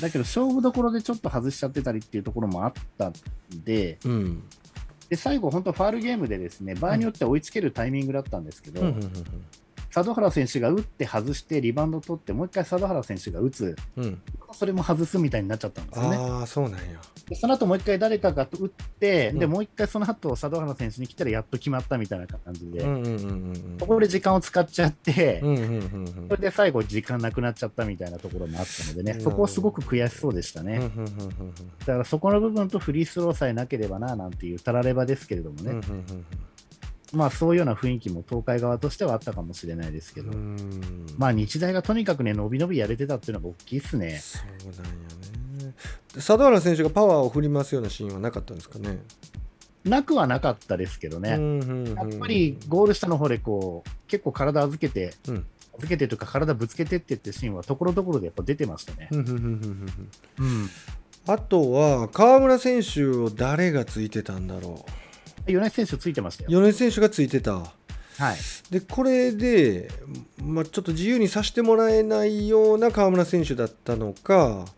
[0.00, 3.12] だけど勝負どころでちょっと外しちゃってたりっていうところもあったん
[3.64, 4.12] で、うん。
[4.12, 4.42] うん
[5.08, 9.12] で最後、本当、ファールゲームでですね場合によっては追いつけるタイミングだったんですけど、うんうん
[9.98, 14.04] 佐渡原選手が打って外して、リバウンド取って、もう一回佐渡原選手が打つ、うん。
[14.04, 16.16] うんそれも外すみたいになっちゃったんですよね。
[16.16, 16.98] ああそうなんや。
[17.28, 19.50] でその後もう一回誰かが打って、でうん。
[19.50, 22.80] もう一回その後佐渡原選手に来たらやっと決まったみたいな感じで、
[23.78, 25.40] そこで時間を使っちゃって、
[26.30, 29.20] それで最後、時間なくなっちゃったみたいなところもあったのでね、うん。
[29.20, 30.90] そこはすごく悔しそうでしたね。
[31.80, 35.78] だからそこの部分とフリースローさえなければななんていうたらればですけれどもね、
[37.12, 40.30] まあそういうような雰囲気も東海側としてはあったかもしれないですけど、
[41.16, 44.18] まあ日大がとにかくね、伸び伸びやれてたっていうのが大きいですね。
[44.18, 44.90] そうなんや
[45.66, 45.74] ね。
[46.14, 48.98] 佐渡原選手がパワーを振り回すようなシーンはなかったんですかね？
[49.84, 51.94] なくはなかったですけどね、うんうんうん。
[51.94, 55.46] やっぱりゴール下の方でこう結構体預けて、うん。
[55.76, 59.08] 預けてというか体ぶつけてってってシーンはところどころでやっぱ出てましたね。
[59.12, 59.80] うん。
[61.26, 64.84] あとは河村選手を誰がついてたんだろ
[65.52, 66.50] 米津選手ついてましたよ。
[66.50, 67.72] う米津選手がついてた
[68.18, 68.36] はい。
[68.70, 69.88] でこれで、
[70.42, 74.68] まあ、ちょっと自由にさせてもらえないような河村選手だったのか、はい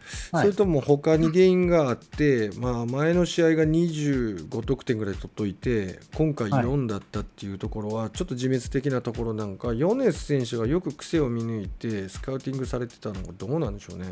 [0.43, 14.07] それとも他に原因があって、まあ、前の試合が25得点ぐらい取っといて今回はい4だったっていうところはちょっと自滅的なところなんか米津選手がよく癖を見抜いてスカウティングされてたのがどうなんでしょうね。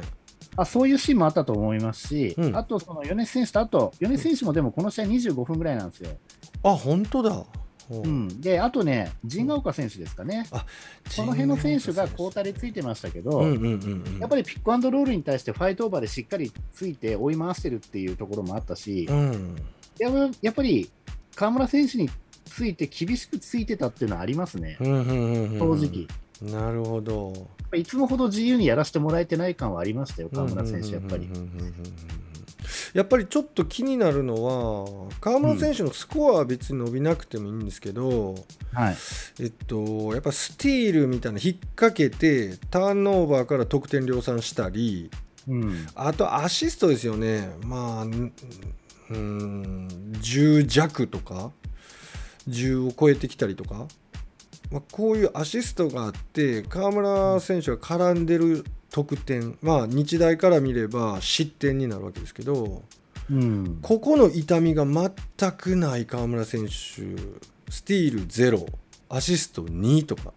[0.56, 6.10] あそういうシーンもあったと思いますし、うんあとその米津選手と、あと米津選手もでもこの試合25分ぐらいなんですよ。
[6.62, 7.44] あ本当だ。
[7.88, 8.02] ほう。
[8.02, 10.66] うん、で、あとね、陣ヶ丘選手ですかね、あ
[11.16, 19.56] この辺の選手が交代でついてましたけど、うんうんうんうん、やっぱりピックアンドロールに対してファイトオーバーでしっかりついて追い回してるっていうところもあったし、うん。
[19.98, 20.90] やっぱやっぱり
[21.34, 22.10] 河村選手に
[22.44, 26.06] ついて厳しくついてたっていうのはありますね、うんうんうんうん正
[26.46, 26.52] 直。
[26.52, 27.48] なるほど。
[27.74, 31.24] いつもほど自由にやらせてもらえてない感はありましたよ、河村選手、やっぱり。
[31.26, 31.36] うん。
[31.36, 32.27] うんうんうんうんうん
[32.94, 38.34] やっぱりちょっと気になるのは川村選手のスコアは別に伸びなくてもいいんですけど、
[38.72, 38.96] はい。
[39.40, 45.10] えっと、やっぱスティールみたいな引っ掛けてターンオーバーから得点量産したり
[45.46, 45.86] うん。
[45.94, 48.32] あとアシストですよねまあん
[49.10, 49.88] うん
[50.20, 51.50] 10弱とか
[52.48, 53.86] 10を超えてきたりとか、
[54.70, 62.82] まあ、こういうアシストがあって川村選手が絡んでる得点まあ日大から見れば失点になるわけですけど
[63.30, 63.78] うん。
[63.82, 68.66] ここの痛みが全くない川村選手スティール0
[69.08, 70.32] アシスト2とか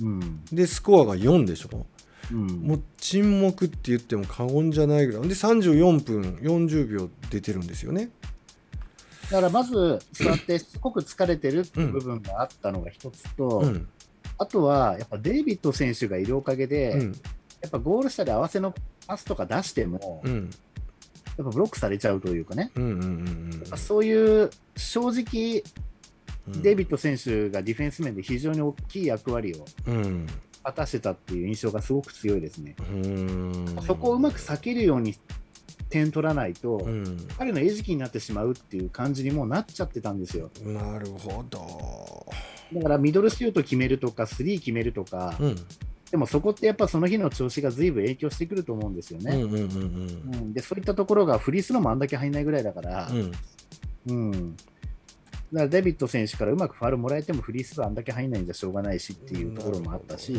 [0.00, 0.44] うん。
[0.52, 1.86] でスコアが4でしょ
[2.30, 2.46] うん。
[2.62, 8.10] もう沈黙って言っても過言じゃないぐらいで34分40秒出てるんですよね
[9.32, 13.88] だからまず、座ってすごく疲れてるっていう部分があったのが一つと、うん。
[14.36, 17.12] あとはやっぱデイビッド選手がいるおかげで、うん。
[17.62, 18.74] やっぱゴール下で合わせの
[19.06, 20.50] パスとか出しても、やっうん
[21.38, 22.70] ぱブロックされちゃうというかね、
[23.76, 25.62] そういう正直、
[26.48, 26.62] うん。
[26.62, 30.26] デイビッド選手がディフェンス面で非常に大きい役割をうん。
[30.62, 32.76] 果たしてたっていう印象がすごく強いですね。
[32.78, 33.76] うん。
[33.86, 35.16] そこをうまく避けるように
[35.92, 37.28] 点取らないと、うん。
[37.38, 40.50] 彼の餌食になってしまうっていう感じにもうなっちゃってたんですよ。
[40.64, 42.26] なるほど。
[42.72, 45.56] だからミドルシュート決めるとか、スリー決めるとか、うん。
[46.10, 49.32] でもそこってやっぱその日の調子が随分影響してくると思うんですよね。
[50.52, 53.32] でそういったところがフリースローもあんだけ入んないぐらいだから、うん。
[54.08, 54.56] うん。
[54.56, 54.66] だか
[55.52, 60.34] らデビッド選手からうまくファウルもらえてもフリースローあんだけ入んないんじゃしょうがないしっていうところもあったし、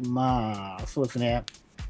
[0.00, 1.44] まあそうですね、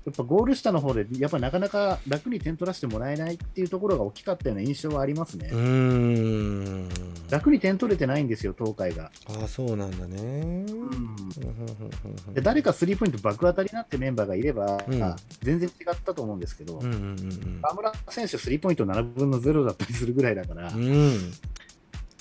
[0.07, 5.51] やっぱゴール下の方でやっぱなかなか楽に点取らせてもらえないっていうところが大きかったような印象はありますね。
[5.53, 6.89] うーん。
[7.29, 9.11] 楽に点取れてないんですよ、東海が。
[9.27, 10.65] ああそうなんだね。
[10.69, 12.35] うん。
[12.35, 15.17] で誰かスリーポイント爆当たりになってメンバーがいれば、うん。
[15.43, 20.85] 全然違ったと思うんですけど、うんうんうん河村選手、スリーポイント7分の0だったりするぐらいだから、うん。
[20.85, 21.33] うん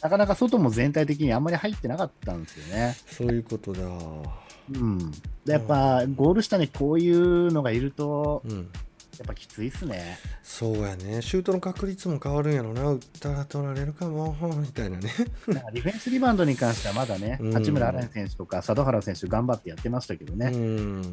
[0.01, 2.95] なかなか外も全体的にあんまり入ってなかったんですよね。
[3.07, 3.81] そういうことだ。
[4.71, 8.69] うん、でやっぱゴール下にこういうのがいると、うん。
[9.17, 10.17] やっぱきついっすね。
[10.43, 11.21] そうやね。
[11.21, 12.83] シュートの確率も変わるんやろな。
[12.91, 15.09] 打ったら取られるかもみたいなね。
[15.47, 17.53] ディフェンスリバウンドに関してはまだね、うん。
[17.53, 21.05] 八村塁選手とか佐渡原選手、頑張ってやってましたけどね、うもんう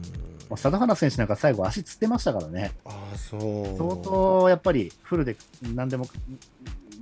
[0.50, 3.78] 佐渡原選手なんか最後、足つってましたからね、ああそう。
[3.78, 5.36] 相当やっぱりフルで
[5.72, 6.08] 何でも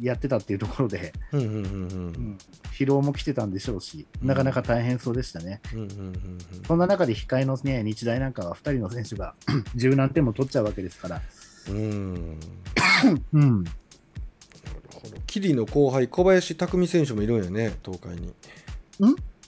[0.00, 1.62] やってたっていうところで、うんうんうんうん。
[1.62, 1.66] う
[2.10, 2.38] ん。
[2.72, 5.60] 疲労も来てたんでしょうし、なかなか大変そうでしたね。
[5.72, 9.34] うんうんうんそんな中で控えの、ね、日大なんかは2人の選手が
[9.74, 11.22] 十何点も取っちゃうわけですから。
[11.68, 12.38] うん。
[13.32, 13.64] うん。
[15.26, 18.28] キリの後輩小林拓選手もいるんやね東海に。
[18.28, 18.32] ん？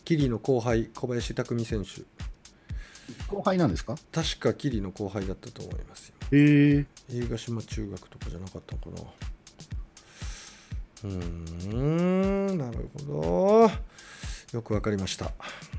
[0.04, 2.02] キリの後輩小林拓選手。
[3.28, 3.96] 後輩なんですか？
[4.12, 6.14] 確かキリの後輩だったと思いますよ。
[6.32, 9.08] へえ映画島中学とかじゃなかったのかな
[11.04, 11.74] うー
[12.54, 13.70] んなるほど。
[14.52, 15.32] よくわかりました。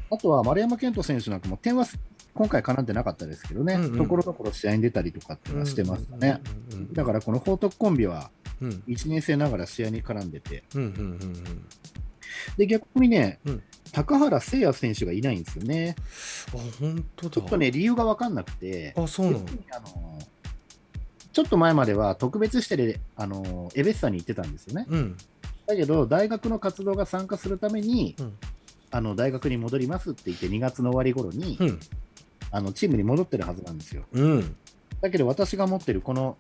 [0.10, 1.86] あとは丸山健人選手なんかも点は
[2.34, 3.98] 今回絡んでなかったですけどね、うんうん。
[3.98, 6.42] ところどころ試合に出たりとかっていうのはしてましたね。
[6.72, 8.32] うんうんうんだからこの報徳コンビは
[8.62, 8.84] うん。
[8.88, 10.92] 1年生ながら試合に絡んでて、うんうんう
[11.26, 11.66] ん
[12.58, 13.64] で逆にね、うん。
[13.94, 15.96] 高原誠也選手がいないんですよね。
[16.54, 17.32] うんあ本当だ。
[17.36, 19.46] ちょっとね、理由が分かんなくて、あそうなの？
[19.72, 20.20] あの
[21.34, 24.86] ちょっと前までは特別指定であのエベッサに行ってたんですよね。
[24.90, 25.18] うん
[25.66, 28.34] だけど、大学の活動が参加するために、うん
[28.92, 31.80] あの大学に戻りますって言って、2月の終わり頃に、うん
[32.52, 34.04] あのチームに戻ってるはずなんですよ。
[34.12, 34.56] うん
[35.02, 36.38] だけど、私が持ってるこの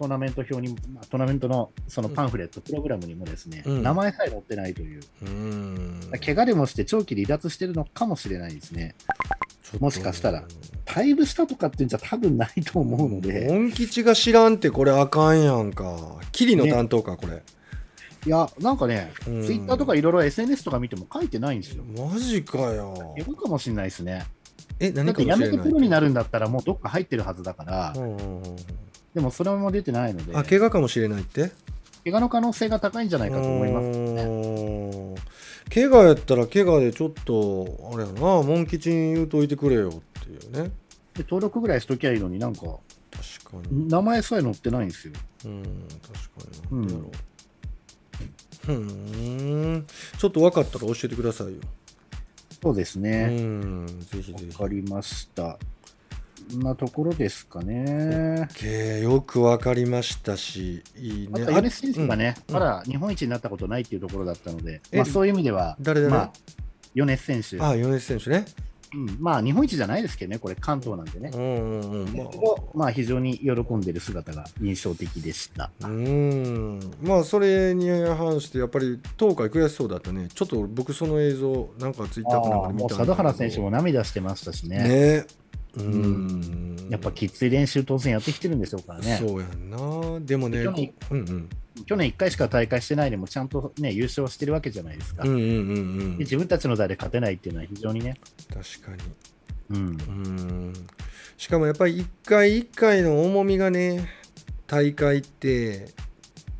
[0.00, 3.82] トーナメント表に、まあトーナメントのそのパンフレット、プログラムにもですね、うん。
[3.82, 6.00] 名前さえ載ってないという、うん。
[6.24, 8.94] 怪我でもして長期離脱してるのかもしれないですね。
[9.78, 10.44] もしかしたら。
[10.86, 16.16] 退部したとかっていうんじゃ多分ないと思うので、モン吉が知らんってこれあかんやんか。
[16.32, 17.42] キリの担当かこれ。
[18.24, 21.84] いや、なんかね、ツイうんッターとかいろいろ SNS とか見ても書いてないんですよ。
[21.84, 23.14] マジかよ。
[23.18, 24.20] いるかもしれないですね。
[24.20, 24.26] だ
[24.78, 25.50] え何かもしれない。
[25.50, 28.56] めてプロになるんだったら、もうどっか入ってるはずだから、うんうんうん
[29.14, 31.50] でもそれも出てないので、あ怪我かもしれないって？
[32.04, 33.88] 怪我の可能性が高いんじゃないかと思います。
[33.88, 34.24] ね。
[34.24, 35.14] ね
[35.72, 40.70] 怪我やったら怪我でちょっとあれやなモン吉に言うといてくれよっていうね。
[41.14, 43.88] で登録ぐらいしときゃいいのになんか、確かに。
[43.88, 45.14] 名前さえ載ってないんですよ。
[45.44, 45.62] うん
[46.38, 46.78] 確かに。
[46.78, 47.10] なんでやろう。
[48.66, 49.86] ふーん。
[50.18, 51.54] ちょっと分かったら教えてくださいよ。
[52.62, 53.26] そうですうね。
[53.26, 54.46] んぜひぜひ。
[54.52, 55.58] わかりました。
[56.58, 58.48] なところですかね。
[58.50, 61.42] OK よく分かりましたしいいね。
[61.42, 66.12] あと、米津選手がね、うんまだ日本一になったことないっていうところだったので、えまあ、そういう意味では、誰誰？
[66.12, 66.32] まあ、
[66.94, 68.44] 米津選手、あ米津選手ね。
[68.92, 71.30] うん、まあ日本一じゃないですけどね、これ関東なんでね。
[71.32, 71.38] う。
[71.38, 72.14] んうんうん。
[72.74, 72.90] まあ。
[72.90, 75.70] 非常に喜んでる姿が印象的でした。
[75.80, 76.80] あうん。
[77.00, 80.26] まあそれに反してやっぱり東海悔しそうだったね。
[80.34, 84.78] ちょっと僕その映像なんかツイッターかなんかで見たん原選手も涙してましたしね。
[85.20, 85.24] ね
[85.76, 89.16] うんやっぱきつい練習当然やってきてるんでしょうからね。
[89.24, 91.48] そうやんなでもね去年うんうん
[91.86, 95.22] 去年1回しか大会してないでもちゃんとね優勝してるわけじゃないですか。
[95.24, 98.16] うんうんうんうんで自分たちの代で勝てないっていうのは非常にね。
[98.52, 99.04] 確か
[99.70, 100.72] にうんうん
[101.36, 104.08] しかもやっぱり一回一回の重みがね
[104.66, 105.88] 大会って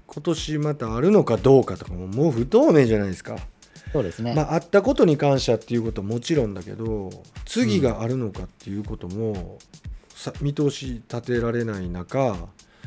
[0.07, 3.37] 今年またあるのかどうかとかももう不透明じゃないですか。
[3.92, 4.35] そうですね。
[4.35, 7.11] まあ、あったことに感謝っていうことはもちろんだけど
[7.44, 9.59] 次があるのかっていうことも、
[10.09, 12.37] さ見通し立てられない中やっ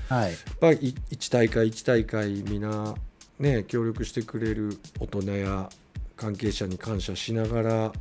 [0.10, 0.34] はい。
[0.60, 2.96] ぱり1大会1大会みんな、
[3.39, 5.70] ね、協力してくれる大人や
[6.16, 7.94] 関係者に感謝しながら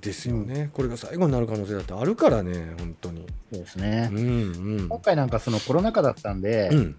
[0.00, 3.26] ですよね、これが最後になる可能性だってあるからね本当に。
[3.52, 4.08] そうですうね。
[4.08, 4.18] んう
[4.82, 6.96] ん今回なんかそのコロナ禍だったんで、うん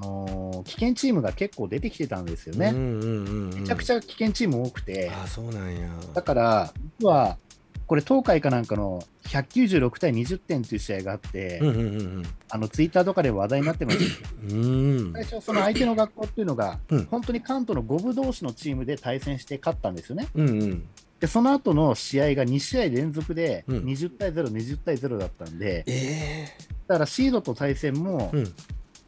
[0.00, 2.68] あのー危険チームが結構出てきてたんですよね。
[2.68, 3.60] うんうんうんうん。
[3.60, 5.88] めちゃくちゃ危険チーム多くて、ああそうなんや。
[6.14, 7.38] だから、実は、
[7.86, 11.80] これ、東海かなんかの196対20点という試合があって、うんうんう
[12.20, 14.28] んあのツイッターとかで話題になってました。
[14.48, 17.04] 最初、その相手の学校っていうのが、うん。
[17.06, 20.28] 本当に関東の五部同士のチームで対戦して勝ったんですよね。
[20.34, 20.84] うんうん。
[21.20, 23.78] で、その後の試合が2試合連続でうん。
[23.84, 26.48] 20対0、20対0だったんで、え
[26.86, 28.54] だからシードと対戦もえうん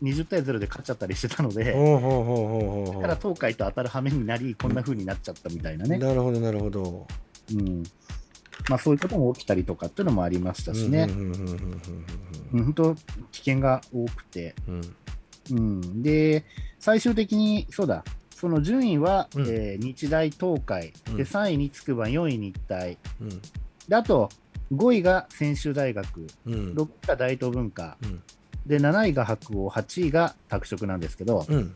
[0.02, 5.98] 20対0で勝っちゃったりしてたので、だから東海と当たる羽目になり、こんな風になっちゃったみたいなね。
[5.98, 7.06] なるほどなるほど。
[7.54, 7.82] うん。
[8.68, 11.06] まあ、そういうことも起きたりとかっていうのもありましたしね、
[12.52, 12.94] 本当、
[13.32, 14.74] 危険が多くて、うん。
[15.50, 15.58] うん。
[15.58, 16.44] うん、で、
[16.78, 19.42] 最終的に、そうだ、その順位は、うん。
[19.48, 21.16] えー日大東海、うん。
[21.16, 23.28] で3位に筑波、4位日体、うん。
[23.88, 24.28] であと
[24.72, 26.54] 5位が専修大学、うん。
[26.74, 28.22] 6位が大東文化、うん
[28.66, 31.74] で7位が白鴎、8位が拓殖なんですけど、うん。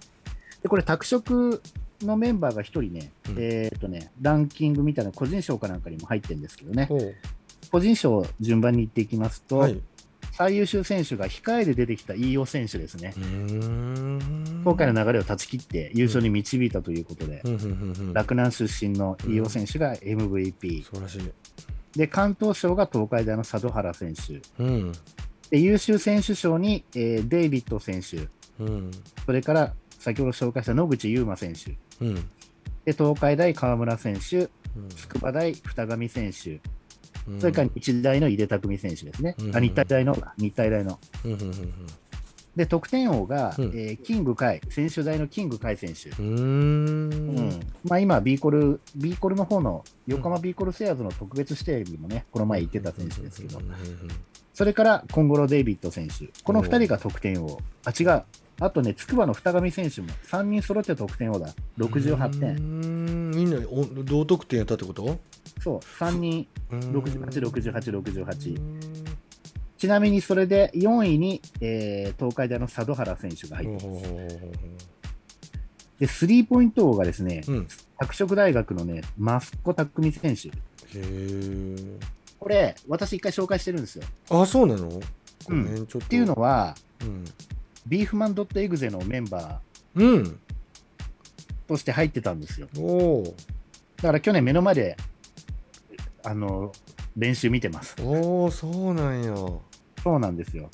[0.63, 1.61] でこれ、拓殖
[2.03, 3.37] のメンバーが1人ね、うん。
[3.39, 6.89] えーっとね、ランキングみたいな個人賞かなんかにも入ってるんですけどね、
[7.71, 9.81] 個人賞順番に言っていきますと、はい。
[10.33, 13.15] 最優秀選手が控えで出てきた飯尾選手ですね。
[13.17, 17.55] 今回の流れを断ち切って優勝に導いたということで、うん。
[17.55, 17.61] うん。
[17.61, 17.69] うん。
[17.69, 18.13] うん。
[18.13, 21.33] 洛南出身の飯尾選手が MVP、素晴らしい。
[21.97, 24.93] で敢闘賞が東海大の佐渡原選手、うん
[25.55, 28.91] で優秀選手賞に、えーデイビッド選手、うん。
[29.25, 32.15] それから先ほど紹介した野口優馬選手、うん。
[32.85, 34.89] で東海大河村選手、うん。
[34.89, 36.61] 筑波大二上選手、
[37.29, 37.41] うん。
[37.41, 39.57] それから日大の井出拓実選手ですね、うん。
[39.57, 40.99] あ日体大の、日体大の。
[42.57, 43.65] で、得点王が、うん。
[43.67, 46.11] えーキング海、専修大のキング海選手。
[46.21, 47.61] うん。
[47.85, 53.61] まあ、今、ビーコル、ビーコルの方の横浜ビーコルセアーズの特別指定にもね、この前行ってた選手ですけど
[54.55, 58.23] それから今後のデイビッド選手、この2人が得点王、あ、違う、
[58.61, 65.19] あとね、筑波の二上選手も3人揃って得点王だ、68うー点、んみんなお同得点やったってこと？
[65.61, 68.81] そう、3人、うん68、68、68う、ん。
[69.77, 74.07] ちなみにそれで4位に、えー東海大の佐渡原選手が入ってます。
[75.99, 77.69] で、スリーポイント王がですね、ううん。
[77.99, 80.53] 拓殖大学のね、増子匠選手、へ
[80.97, 81.77] え
[82.45, 84.05] これ、私一回紹介してるんですよ。
[84.29, 84.87] あそうなの？
[84.91, 85.01] ご
[85.49, 85.83] うん。
[85.83, 85.99] っと。
[85.99, 87.25] っていうのは、うん。
[87.87, 89.63] ビーフマンドットエグゼのメンバ
[89.95, 90.23] うん。
[90.23, 90.37] ー
[91.67, 92.69] として入ってたんですよ。
[92.77, 92.83] お
[93.23, 93.35] お
[93.97, 94.99] だから去年目の前で、
[96.23, 96.71] あの、
[97.17, 97.97] 練習見てます。
[98.03, 99.35] おおそうなんや。
[100.03, 100.69] そうなんですよ。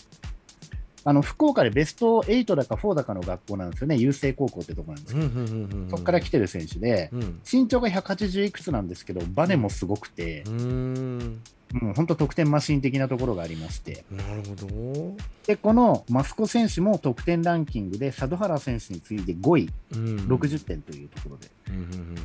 [1.05, 3.95] あの、福岡でベスト8だか4だかの学校なんですよね。
[3.97, 7.41] 郵政高校ってとこなんですけど、うんうんうんうんそこから来てる選手で、うん。
[7.51, 10.43] 身長が180いくつなんですけど、バネもすごくて。
[10.43, 15.17] う、ーんもう本当得点マシン的なところがありまして、なるほど。
[15.47, 20.17] で、このマスコ選手も得点ランキングで佐渡原選手に次いで5位、うん。
[20.27, 22.17] 60点というところで、うんうんうん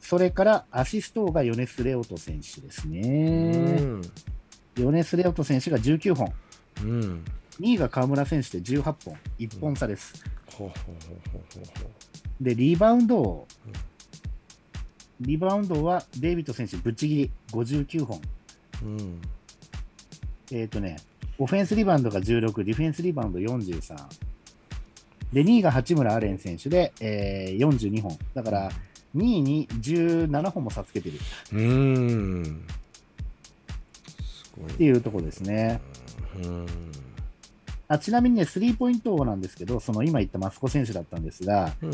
[0.00, 3.80] それからアシストがヨネス・レオト選手ですうんうね。
[3.80, 4.02] ん。
[4.76, 6.34] ヨネス・レオト選手が19本、
[6.82, 7.24] うん。
[7.60, 8.94] 2位が河村選手で18本、
[9.38, 10.22] 1本差です。
[10.54, 11.82] ほうほうほうほうほう。
[11.82, 11.90] ほ
[12.42, 13.72] で、リバウンド王うん
[15.22, 18.20] リバウンドはデイビッド選手ぶっちぎり59本。
[18.82, 19.20] ううん
[20.50, 20.98] えっ、とね、
[21.38, 23.96] オフェンスリバウンドが16、ディフェンスリバウンド43。
[25.32, 28.18] で、2位が八村アレン選手で、えー42本。
[28.34, 28.70] だから、
[29.16, 31.18] 2位に17本も差つけてる
[31.52, 32.64] うーん
[34.24, 35.80] すごいっていうところですね。
[36.42, 36.66] うん
[37.88, 41.90] あちなみにね、スリーポイント王なんですけど、その今言ったマスコ選手だったんですが、うん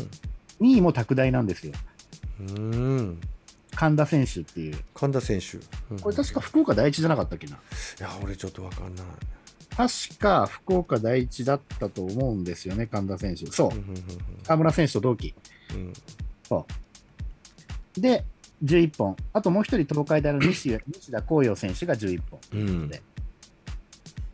[0.61, 1.73] 2位も拓大なんですよ。
[2.39, 3.19] うん
[3.75, 5.57] 神田選手っていう、神田選手、
[5.93, 7.55] うんこれ確か福岡第一じゃなかったっけな？
[7.55, 7.57] い
[7.99, 9.05] や俺ちょっとわかんない
[9.75, 13.45] 確か福岡第一だったと思うんですよね、神田選手。
[13.47, 13.95] そううん、うん
[14.45, 15.33] 河村選手と同期。
[15.73, 15.93] うん
[16.47, 16.65] そ
[17.97, 18.01] う。
[18.01, 18.25] で、
[18.63, 19.15] 11本。
[19.33, 22.39] あともう一人、東海大の西 西田光陽選手が11本。
[22.53, 23.01] うんうんで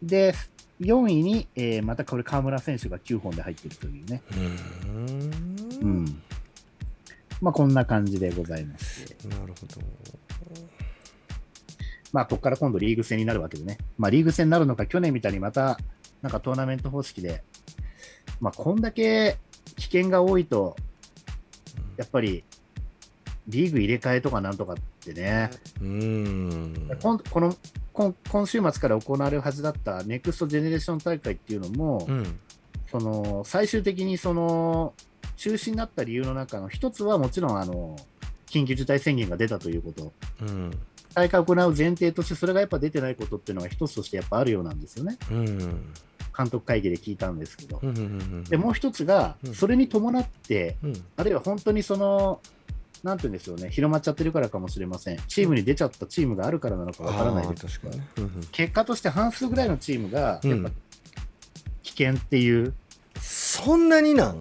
[0.01, 0.35] で、
[0.81, 4.21] 4位に、えーまたこれ、河村選手が9本で入ってるというね。
[4.31, 6.21] ううんん。
[7.41, 9.15] まあ、こんな感じでございます。
[9.27, 9.81] なるほど
[12.11, 13.77] まあ、ここから今度リーグ戦になるわけでね。
[13.97, 15.77] まあ、リーグ戦になるのか、去年みたいにまた、
[16.21, 17.43] なんかトーナメント方式で、
[18.39, 19.37] まあ、こんだけ
[19.75, 20.75] 危険が多いと、
[21.97, 22.43] やっぱり、
[23.47, 27.55] リーグ入れ替えとかなんとかってね、うんこんこの
[27.93, 32.39] 今今週末から行われるはずだったネクストジェネレーション大会っていうのも、うん
[32.87, 34.93] その最終的にその
[35.37, 37.95] 中止になった理由の中の一つはもちろんあの
[38.47, 40.71] 緊急事態宣言が出たということ、うん。
[41.13, 45.93] 大会を行う前提として、それがやっぱ出てないことっていうのが一つとしてやっぱあるようなんですよね、うん。
[46.37, 47.79] 監督会議で聞いたんですけど。
[47.81, 49.53] うんうんうんでもう一つがう、ん。
[49.53, 51.03] それに伴って、うん。
[51.15, 52.41] あるいは本当にその、
[53.03, 58.07] なんて言うんでしょうね、広まっちゃってるからかもしれません、チームに出ちゃったチームがあるからなのかわからないです確かにね。
[58.17, 58.31] うんうん。
[58.51, 60.71] 結果として半数ぐらいのチームが、うんやっぱ
[61.83, 62.71] 危険っていう、い
[63.21, 64.39] そんなになん？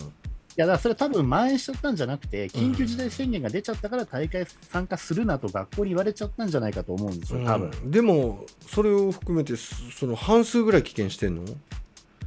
[0.56, 7.70] や、だからそれ多分蔓延しちゃったんじゃなくて、緊急事態宣言が出ちゃったから大会参加するなと学校に言われちゃったんじゃないかと思うんですよ、多分。
[7.70, 11.44] うんでもそれを含めてそその半数ぐらい危険してんの？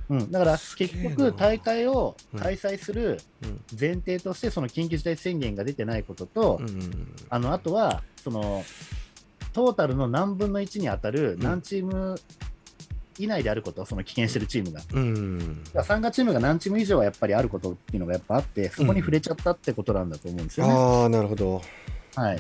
[0.10, 3.62] うん、だから結局、大会を開催するうん。
[3.78, 8.64] 前提として、その緊急事態宣言が出てないことと、うんあのあとはその
[9.52, 12.20] トータルの何分の1に当たる何チーム
[13.20, 14.82] 以内であること、その棄権してるチームが。
[14.94, 15.64] うん。
[15.64, 20.74] だから参加チームが何チーム以上はやっぱりあることっていうのがやっぱあって、そこに触れちゃったってことなんだと思うんですよね。
[20.74, 21.62] ああなるほど。
[22.16, 22.40] はい、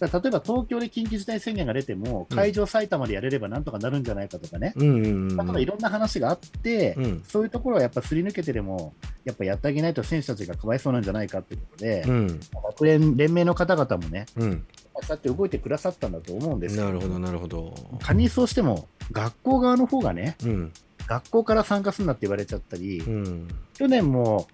[0.00, 7.22] 例えば東京で緊急事態宣言が出ても、会場埼玉でやれればなんとかなるんじゃないかとかね、うんうんうんだからいろんな話があって、うん。
[7.26, 8.94] そういうところはやっぱすり抜けてでも、
[9.24, 12.40] やっぱやってあげないと選手たちがかわいそうなんじゃないかっていうことで、うん。
[12.52, 14.64] 学連連盟の方々もね、うん。
[15.00, 16.84] そうやって動いてくださったんだと思うんですよ。
[16.84, 17.74] なるほどなるほど。
[18.00, 20.72] 仮にそうしても、学校側の方がね、うん。
[21.06, 23.48] 学校から参加するなって言われちゃったり、うん。
[23.74, 24.48] 去年も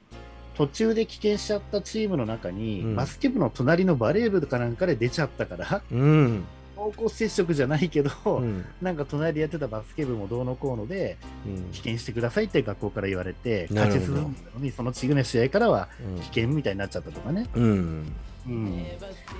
[0.55, 2.97] 途中で棄権しちゃったチームの中に、うん。
[2.97, 6.45] バスケ部の隣のバレー部かなんかで出ちゃったから、うん。
[6.77, 8.65] 濃厚接触じゃないけど、うん。
[8.81, 11.55] なんか隣でやってたバスケ部もどうのこうので、うん。
[11.73, 15.89] 棄権してくださいって学校から言われて、勝ち進んだのに、その次の試合からは
[16.23, 18.13] 棄権みたいになっちゃったとかね、うん。
[18.45, 18.85] うん、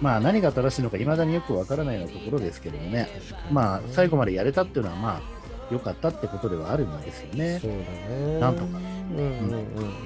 [0.01, 3.09] まあ何が正しいのか、いまだによくわからないようなところですけどもね、
[3.51, 5.43] まあ最後までやれたっていうのは、まあ
[5.73, 7.59] 良かったってことではあるんですよね。
[7.61, 7.71] そう。
[7.71, 7.77] だ
[8.17, 8.41] ね。
[8.41, 8.67] なんとか。
[8.69, 9.53] うんうん。
[9.53, 10.02] うん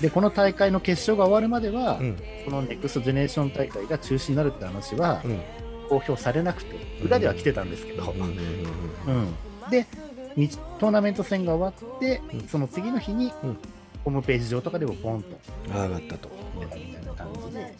[0.00, 2.16] で、この大会の決勝が終わるまでは、うん。
[2.44, 5.40] このネクストジェネレーション大会が中止になるって話はうん。
[5.88, 8.14] 公表されなくて、裏では来てたんですけど、
[9.70, 9.86] で、
[10.36, 12.48] にトーナメント戦が終わって、うん。
[12.48, 13.58] その次の日に、うん。
[14.04, 15.28] ホームページ上とかでもポンと。
[15.66, 16.30] 上がったと。
[16.58, 17.74] みたいな感じで、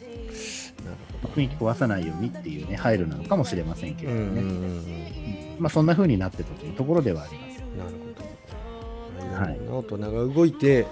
[1.35, 7.59] 雰囲気壊さないようにっていうね、配慮なのかもしれませんけれどもね、まあ、そんな風になってたというところではあります。
[7.79, 7.91] なる
[9.21, 9.45] ほど。
[9.45, 9.61] はい。
[9.68, 10.87] 大人が動いて、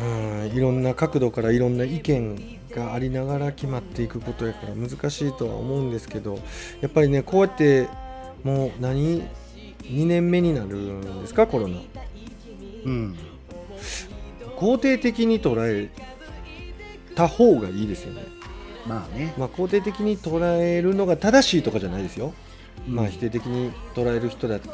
[0.00, 6.38] うん、いろんな角度からいろんな意見がありながら決まっていくことやから難しいとは思うんですけど、
[6.80, 7.88] やっぱりねこうやって
[8.44, 9.22] もう何
[9.82, 11.80] 2年目になるんですかコロナ。
[12.84, 13.16] うん
[14.56, 15.88] 肯定的に捉え
[17.14, 18.22] た方がいいですよね。
[18.86, 22.34] まあね、まあ肯定的に捉えるのが正しいとかじゃないですよ。
[22.86, 24.68] まあうん否定的に捉える人だって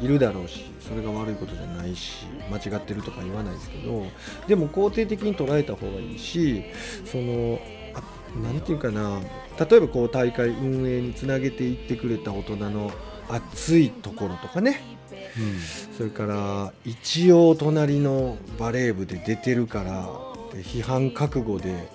[0.00, 4.04] いるだろうしそれが悪いことじゃないし間違ってるとか言わないですけど
[4.46, 6.64] でも肯定的に捉えた方がいいし
[7.04, 7.58] その
[7.94, 8.02] あ
[8.38, 9.20] なんていうかな
[9.58, 12.90] 例えばこう大会運営につなげていってくれた大人の
[13.28, 14.96] 熱いところとかね。
[15.96, 20.08] それから一応隣のバレー部で出てるから
[20.54, 21.88] で批判覚悟で、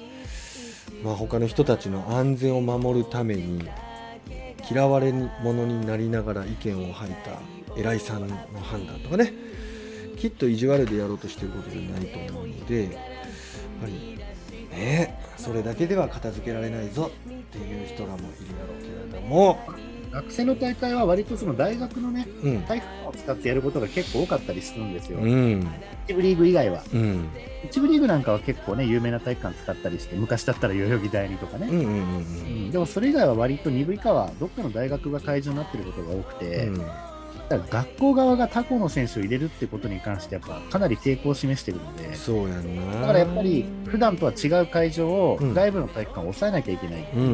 [1.04, 3.68] まあ、他の人たちの安全を守るために
[4.70, 7.32] 嫌われ者になりながら意見を吐いた
[7.78, 9.34] 偉いさんの判断とかね。
[10.18, 12.94] きっと意地悪でやろうとしてることじゃないと思うのでやっ
[13.82, 14.20] ぱり
[14.70, 19.60] ねそれだけでは片付けられないぞっていう人らもいるだろうけれども、
[20.12, 22.62] 学生の大会は割とその大学のね、うん。
[22.62, 25.68] 体育館を使ってやることが結構多かったりするんですよ、うん。
[26.08, 26.84] 一部リーグ以外は。
[26.94, 27.30] うん。
[27.66, 31.92] 一部リーグなんかは結構ね、有名な体育館使ったりして、昔だったら代々木第二とかね、うんうんうんう
[32.68, 32.72] ん。
[32.72, 36.86] でもそれ以外は割と2部以下はどっかの大学が会場になってることが多くて、うん
[37.58, 43.02] だから学校側が他校の選手を入れるってことに関してやっぱかなり抵抗を示してるのでそうやんな。
[43.02, 45.54] だからやっぱり普段とは違う会場をうん。
[45.54, 47.20] 外部の体育館を抑えなきゃいけない、う。
[47.20, 47.32] んうん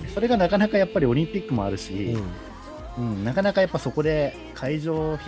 [0.00, 2.22] うんそれがなかなかやっぱりオリンピックもあるし、うん。
[2.96, 5.18] うんなかなかやっぱそこで会場に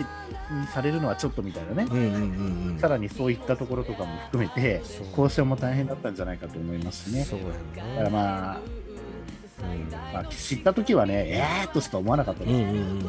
[0.73, 2.79] されるのはちょっとみたいなね、うんうんうんうん。
[2.79, 7.25] さらにそういったところとかも含めて交渉も大変だったんじゃないかと思いますしね。
[7.25, 7.39] そう
[7.75, 8.57] だからまあ、
[9.61, 9.91] うん。
[10.13, 12.53] まあ、知った時はね、えーっとしか思わなかったです。
[12.53, 12.99] うん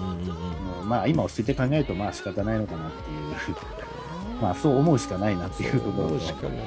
[0.82, 2.98] うまあ今落ち着いて考えるとまあ仕方ないのかなって。
[3.10, 6.58] いう、まあそう思うしかないなっていうところとそうしかない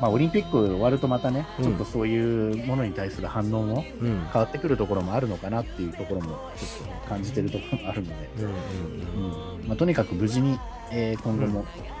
[0.00, 1.64] まあオリンピック終わるとまたね、うん。
[1.64, 4.26] ちょっとそういうものに対する反応もうん。
[4.32, 9.68] 変わってくるところもあるのかなっていうところもちょっと感じてるところもあるので、うん。
[9.68, 10.58] まあ、とにかく無事に、
[10.90, 12.00] えー今後も、えー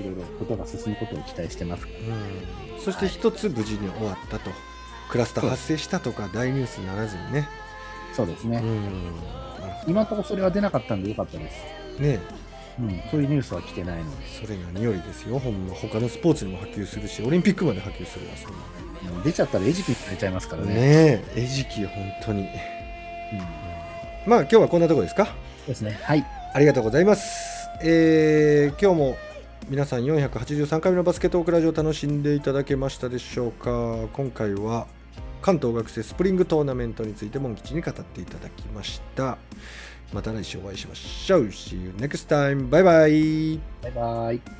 [0.00, 1.84] いろいろことが進むことを期待してます。
[1.84, 2.80] うん。
[2.80, 4.50] そして一つ無事に終わったと
[5.10, 7.48] クラスター発生したとか大ニュースにならずにね
[8.14, 8.58] そうですね。
[8.58, 9.12] うん
[9.86, 12.00] 今のところそれは出なかったんでよかったです。
[12.00, 12.18] ね
[12.78, 18.48] うん、そういうニュースは来てないので、それ何よりですよほんま他のスポーツにも波及するしオリンピックまで波及するわそ
[19.24, 20.74] 出ちゃったら餌食にされちゃいますからね。
[20.74, 20.80] ね
[21.36, 22.48] え餌食本当にうん、
[24.30, 25.28] まあ今日はこんなところですか？
[25.66, 25.98] ですね。
[26.02, 26.24] はい。
[26.54, 27.68] ありがとうございます。
[27.82, 29.16] えー今日も
[29.68, 34.08] 皆さん483回目のバスケットオークラジオ楽しんでいただけましたでしょうか？
[34.12, 34.86] 今回は
[35.42, 39.38] 関東学生スプリングトーナメントについてモン吉に語っていただきました。
[40.12, 41.42] また来週お会いしましょう。
[41.46, 42.68] See you next time.
[42.68, 43.60] バイバイ。
[43.82, 44.59] バイバイ。